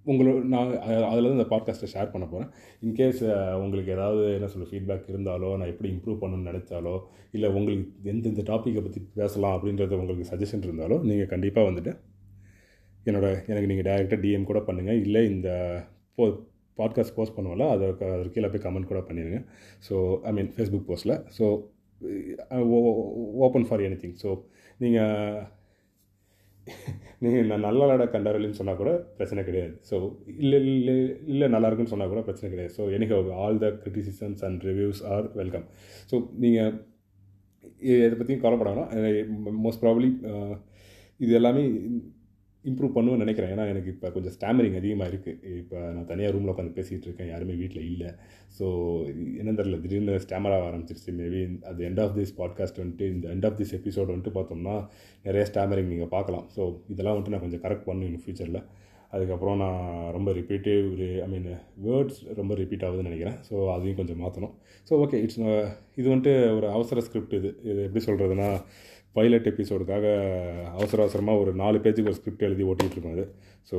[0.07, 0.70] உங்களோட நான்
[1.11, 2.51] அதில் தான் இந்த பாட்காஸ்ட்டை ஷேர் பண்ண போகிறேன்
[2.86, 3.20] இன்கேஸ்
[3.62, 6.95] உங்களுக்கு ஏதாவது என்ன சொல்ல ஃபீட்பேக் இருந்தாலோ நான் எப்படி இம்ப்ரூவ் பண்ணணும்னு நினச்சாலோ
[7.36, 11.95] இல்லை உங்களுக்கு எந்தெந்த டாப்பிக்கை பற்றி பேசலாம் அப்படின்றத உங்களுக்கு சஜஷன் இருந்தாலோ நீங்கள் கண்டிப்பாக வந்துட்டு
[13.07, 15.48] என்னோட எனக்கு நீங்கள் டேரெக்டாக டிஎம் கூட பண்ணுங்கள் இல்லை இந்த
[16.18, 16.26] போ
[16.78, 19.40] பாட்காஸ்ட் போஸ்ட் பண்ணுவோம்ல அதை அதற்கு கீழே போய் கமெண்ட் கூட பண்ணிடுங்க
[19.88, 19.96] ஸோ
[20.28, 21.46] ஐ மீன் ஃபேஸ்புக் போஸ்ட்டில் so
[23.46, 24.30] open for anything so
[24.80, 25.42] நீங்கள்
[27.22, 29.72] நீங்கள் நான் நல்ல விளையாட கண்டாரலின்னு சொன்னால் கூட பிரச்சனை கிடையாது.
[29.90, 29.96] ஸோ
[30.44, 30.94] இல்லை இல்லை
[31.32, 32.74] இல்லை நல்லா இருக்குன்னு சொன்னால் கூட பிரச்சனை கிடையாது.
[32.78, 35.66] ஸோ எனக்கு all the criticisms and reviews are welcome
[36.11, 36.72] so நீங்கள்
[37.96, 38.90] இதை பற்றியும் கவலைப்பட வேணாம்.
[39.66, 40.11] மோஸ்ட் ப்ராப்ளி
[41.20, 41.62] இது எல்லாமே
[42.71, 43.51] இம்ப்ரூவ் பண்ணுவேன்னு நினைக்கிறேன்.
[43.55, 47.31] ஏன்னா எனக்கு இப்போ கொஞ்சம் ஸ்டாமரிங் அதிகமாக இருக்குது இப்போ நான் தனியாக ரூமில் உட்காந்து பேசிகிட்டு இருக்கேன்.
[47.33, 48.11] யாருமே வீட்டில் இல்லை.
[48.59, 48.67] ஸோ
[49.41, 51.12] என்ன தெரில திடீர்னு ஸ்டாமராக ஆரம்பிச்சிருச்சு.
[51.21, 54.77] மேபி அது எண்ட் ஆஃப் திஸ் பாட்காஸ்ட் வந்துட்டு இந்த எண்ட் ஆஃப் திஸ் எபிசோட் வந்துட்டு பார்த்தோம்னா
[55.29, 56.47] நிறைய ஸ்டாமரிங் நீங்கள் பார்க்கலாம்.
[56.57, 56.62] ஸோ
[56.95, 58.62] இதெல்லாம் வந்துட்டு நான் கொஞ்சம் கரெக்ட் பண்ணணும் இன்னும் ஃபியூச்சரில்
[59.17, 59.83] அதுக்கப்புறம் நான்
[60.15, 60.87] ரொம்ப ரிப்பீட்டிவ்
[61.25, 61.45] ஐ மீன்
[61.85, 63.37] வேர்ட்ஸ் ரொம்ப ரிப்பீட் ஆகுதுன்னு நினைக்கிறேன்.
[63.49, 64.55] ஸோ அதையும் கொஞ்சம் மாற்றணும்
[64.89, 65.39] ஸோ ஓகே இட்ஸ்
[65.99, 67.51] இது வந்துட்டு ஒரு அவசர ஸ்கிரிப்ட் இது.
[67.71, 68.49] இது எப்படி சொல்கிறதுனா
[69.17, 70.07] பைலட் எபிசோடுக்காக
[70.77, 73.27] அவசர அவசரமாக ஒரு நாலு பேஜுக்கு ஒரு ஸ்கிரிப்ட் எழுதி ஓட்டிகிட்ருக்கோம் அது
[73.71, 73.79] ஸோ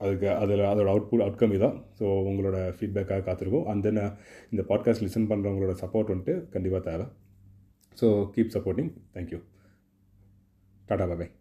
[0.00, 3.66] அதுக்கு அதில் அதோட அவுட்புட் அவுட்கம் தான் ஸோ உங்களோட ஃபீட்பேக்காக காத்திருக்கோம்.
[3.70, 4.10] அண்ட் தென் uh,
[4.50, 7.08] இந்த பாட்காஸ்ட் லிசன் பண்ணுறவங்களோட சப்போர்ட் வந்துட்டு கண்டிப்பாக தேவை.
[7.96, 9.40] So keep supporting thank you
[10.88, 11.32] tata bye bye